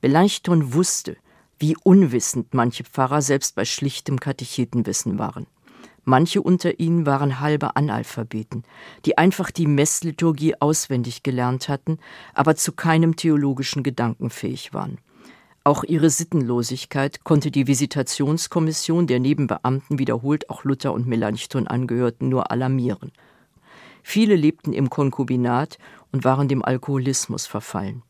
Melanchthon 0.00 0.74
wusste, 0.74 1.16
wie 1.58 1.76
unwissend 1.82 2.54
manche 2.54 2.84
Pfarrer 2.84 3.22
selbst 3.22 3.54
bei 3.54 3.64
schlichtem 3.64 4.18
Katechetenwissen 4.18 5.18
waren. 5.18 5.46
Manche 6.04 6.42
unter 6.42 6.80
ihnen 6.80 7.06
waren 7.06 7.38
halbe 7.38 7.76
Analphabeten, 7.76 8.64
die 9.04 9.16
einfach 9.18 9.52
die 9.52 9.68
Messliturgie 9.68 10.60
auswendig 10.60 11.22
gelernt 11.22 11.68
hatten, 11.68 11.98
aber 12.34 12.56
zu 12.56 12.72
keinem 12.72 13.14
theologischen 13.14 13.84
Gedanken 13.84 14.30
fähig 14.30 14.74
waren. 14.74 14.98
Auch 15.64 15.84
ihre 15.84 16.10
Sittenlosigkeit 16.10 17.22
konnte 17.22 17.52
die 17.52 17.68
Visitationskommission 17.68 19.06
der 19.06 19.20
Nebenbeamten 19.20 20.00
wiederholt 20.00 20.50
auch 20.50 20.64
Luther 20.64 20.92
und 20.92 21.06
Melanchthon 21.06 21.68
angehörten, 21.68 22.28
nur 22.28 22.50
alarmieren. 22.50 23.12
Viele 24.02 24.34
lebten 24.34 24.72
im 24.72 24.90
Konkubinat 24.90 25.78
und 26.10 26.24
waren 26.24 26.48
dem 26.48 26.64
Alkoholismus 26.64 27.46
verfallen. 27.46 28.02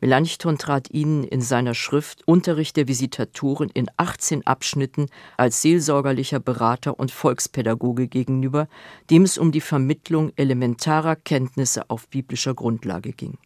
Melanchthon 0.00 0.58
trat 0.58 0.90
ihnen 0.90 1.24
in 1.24 1.40
seiner 1.40 1.74
Schrift 1.74 2.28
Unterricht 2.28 2.76
der 2.76 2.88
Visitatoren 2.88 3.70
in 3.70 3.88
18 3.96 4.46
Abschnitten 4.46 5.06
als 5.38 5.62
seelsorgerlicher 5.62 6.40
Berater 6.40 7.00
und 7.00 7.10
Volkspädagoge 7.10 8.06
gegenüber, 8.06 8.68
dem 9.08 9.22
es 9.22 9.38
um 9.38 9.50
die 9.50 9.62
Vermittlung 9.62 10.30
elementarer 10.36 11.16
Kenntnisse 11.16 11.88
auf 11.88 12.06
biblischer 12.08 12.54
Grundlage 12.54 13.12
ging. 13.12 13.38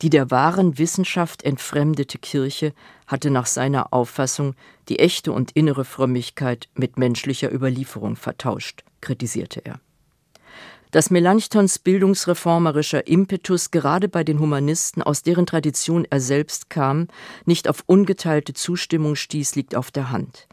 Die 0.00 0.10
der 0.10 0.30
wahren 0.30 0.78
Wissenschaft 0.78 1.42
entfremdete 1.42 2.18
Kirche 2.18 2.72
hatte 3.06 3.30
nach 3.30 3.46
seiner 3.46 3.92
Auffassung 3.92 4.54
die 4.88 5.00
echte 5.00 5.32
und 5.32 5.52
innere 5.52 5.84
Frömmigkeit 5.84 6.68
mit 6.74 6.98
menschlicher 6.98 7.52
Überlieferung 7.52 8.14
vertauscht, 8.14 8.84
kritisierte 9.00 9.64
er. 9.64 9.80
Dass 10.92 11.10
Melanchthons 11.10 11.80
bildungsreformerischer 11.80 13.08
Impetus 13.08 13.70
gerade 13.70 14.08
bei 14.08 14.24
den 14.24 14.38
Humanisten, 14.38 15.02
aus 15.02 15.22
deren 15.22 15.46
Tradition 15.46 16.06
er 16.08 16.20
selbst 16.20 16.70
kam, 16.70 17.08
nicht 17.44 17.68
auf 17.68 17.82
ungeteilte 17.86 18.54
Zustimmung 18.54 19.14
stieß, 19.14 19.54
liegt 19.56 19.74
auf 19.74 19.90
der 19.90 20.10
Hand. 20.10 20.46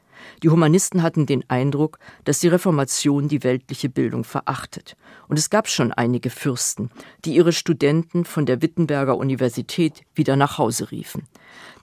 Die 0.44 0.50
Humanisten 0.50 1.02
hatten 1.02 1.26
den 1.26 1.50
Eindruck, 1.50 2.00
dass 2.24 2.40
die 2.40 2.48
Reformation 2.48 3.28
die 3.28 3.44
weltliche 3.44 3.90
Bildung 3.90 4.24
verachtet. 4.24 4.96
Und 5.28 5.40
es 5.40 5.50
gab 5.50 5.68
schon 5.68 5.92
einige 5.92 6.30
Fürsten, 6.30 6.90
die 7.24 7.36
ihre 7.36 7.54
Studenten 7.54 8.26
von 8.26 8.46
der 8.46 8.62
Wittenberger 8.62 9.18
Universität 9.18 10.04
wieder 10.14 10.36
nach 10.36 10.58
Hause 10.58 10.92
riefen. 10.92 11.24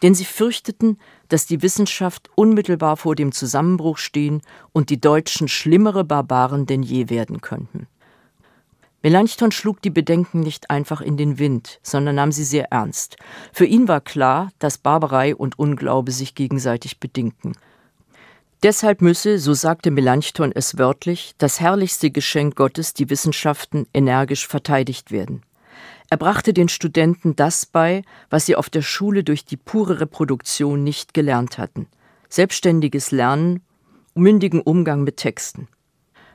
Denn 0.02 0.14
sie 0.14 0.24
fürchteten, 0.24 0.98
dass 1.28 1.46
die 1.46 1.62
Wissenschaft 1.62 2.30
unmittelbar 2.34 2.96
vor 2.96 3.14
dem 3.14 3.32
Zusammenbruch 3.32 3.98
stehen 3.98 4.42
und 4.72 4.90
die 4.90 5.00
Deutschen 5.00 5.48
schlimmere 5.48 6.04
Barbaren 6.04 6.66
denn 6.66 6.82
je 6.82 7.08
werden 7.08 7.40
könnten. 7.40 7.86
Melanchthon 9.02 9.50
schlug 9.50 9.82
die 9.82 9.90
Bedenken 9.90 10.40
nicht 10.40 10.70
einfach 10.70 11.00
in 11.00 11.16
den 11.16 11.40
Wind, 11.40 11.80
sondern 11.82 12.14
nahm 12.14 12.30
sie 12.30 12.44
sehr 12.44 12.70
ernst. 12.70 13.16
Für 13.52 13.64
ihn 13.64 13.88
war 13.88 14.00
klar, 14.00 14.50
dass 14.60 14.78
Barbarei 14.78 15.34
und 15.34 15.58
Unglaube 15.58 16.12
sich 16.12 16.36
gegenseitig 16.36 17.00
bedingten. 17.00 17.56
Deshalb 18.62 19.02
müsse, 19.02 19.40
so 19.40 19.54
sagte 19.54 19.90
Melanchthon 19.90 20.52
es 20.54 20.78
wörtlich, 20.78 21.34
das 21.38 21.58
herrlichste 21.58 22.12
Geschenk 22.12 22.54
Gottes, 22.54 22.94
die 22.94 23.10
Wissenschaften, 23.10 23.86
energisch 23.92 24.46
verteidigt 24.46 25.10
werden. 25.10 25.42
Er 26.10 26.16
brachte 26.16 26.52
den 26.52 26.68
Studenten 26.68 27.34
das 27.34 27.66
bei, 27.66 28.02
was 28.30 28.46
sie 28.46 28.54
auf 28.54 28.70
der 28.70 28.82
Schule 28.82 29.24
durch 29.24 29.44
die 29.44 29.56
pure 29.56 30.00
Reproduktion 30.00 30.84
nicht 30.84 31.12
gelernt 31.12 31.58
hatten. 31.58 31.88
Selbstständiges 32.28 33.10
Lernen, 33.10 33.62
mündigen 34.14 34.60
Umgang 34.60 35.02
mit 35.02 35.16
Texten. 35.16 35.66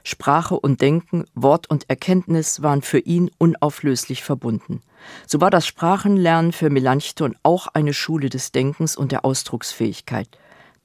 Sprache 0.03 0.59
und 0.59 0.81
Denken, 0.81 1.25
Wort 1.33 1.69
und 1.69 1.89
Erkenntnis 1.89 2.61
waren 2.61 2.81
für 2.81 2.99
ihn 2.99 3.31
unauflöslich 3.37 4.23
verbunden. 4.23 4.81
So 5.27 5.39
war 5.39 5.49
das 5.49 5.65
Sprachenlernen 5.65 6.51
für 6.51 6.69
Melanchthon 6.69 7.35
auch 7.43 7.67
eine 7.67 7.93
Schule 7.93 8.29
des 8.29 8.51
Denkens 8.51 8.97
und 8.97 9.11
der 9.13 9.23
Ausdrucksfähigkeit. 9.23 10.27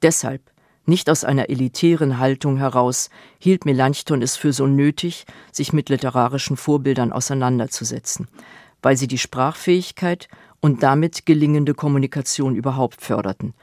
Deshalb 0.02 0.51
nicht 0.84 1.08
aus 1.08 1.24
einer 1.24 1.48
elitären 1.48 2.18
Haltung 2.18 2.56
heraus 2.56 3.10
hielt 3.38 3.64
Melanchthon 3.64 4.22
es 4.22 4.36
für 4.36 4.52
so 4.52 4.66
nötig, 4.66 5.26
sich 5.52 5.72
mit 5.72 5.88
literarischen 5.88 6.56
Vorbildern 6.56 7.12
auseinanderzusetzen, 7.12 8.28
weil 8.82 8.96
sie 8.96 9.06
die 9.06 9.18
Sprachfähigkeit 9.18 10.28
und 10.60 10.82
damit 10.82 11.26
gelingende 11.26 11.74
Kommunikation 11.74 12.56
überhaupt 12.56 13.00
förderten. 13.00 13.54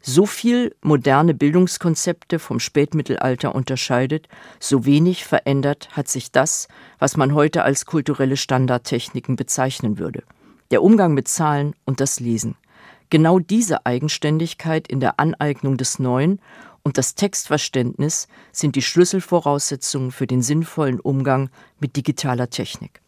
So 0.00 0.26
viel 0.26 0.74
moderne 0.80 1.34
Bildungskonzepte 1.34 2.38
vom 2.38 2.60
Spätmittelalter 2.60 3.54
unterscheidet, 3.54 4.28
so 4.60 4.86
wenig 4.86 5.24
verändert 5.24 5.88
hat 5.92 6.08
sich 6.08 6.30
das, 6.30 6.68
was 7.00 7.16
man 7.16 7.34
heute 7.34 7.64
als 7.64 7.84
kulturelle 7.84 8.36
Standardtechniken 8.36 9.34
bezeichnen 9.34 9.98
würde. 9.98 10.22
Der 10.70 10.82
Umgang 10.82 11.14
mit 11.14 11.26
Zahlen 11.26 11.74
und 11.84 12.00
das 12.00 12.20
Lesen. 12.20 12.56
Genau 13.10 13.38
diese 13.38 13.86
Eigenständigkeit 13.86 14.86
in 14.88 15.00
der 15.00 15.18
Aneignung 15.18 15.76
des 15.76 15.98
Neuen 15.98 16.40
und 16.82 16.98
das 16.98 17.14
Textverständnis 17.14 18.28
sind 18.52 18.76
die 18.76 18.82
Schlüsselvoraussetzungen 18.82 20.10
für 20.10 20.26
den 20.26 20.42
sinnvollen 20.42 21.00
Umgang 21.00 21.50
mit 21.80 21.96
digitaler 21.96 22.50
Technik. 22.50 23.00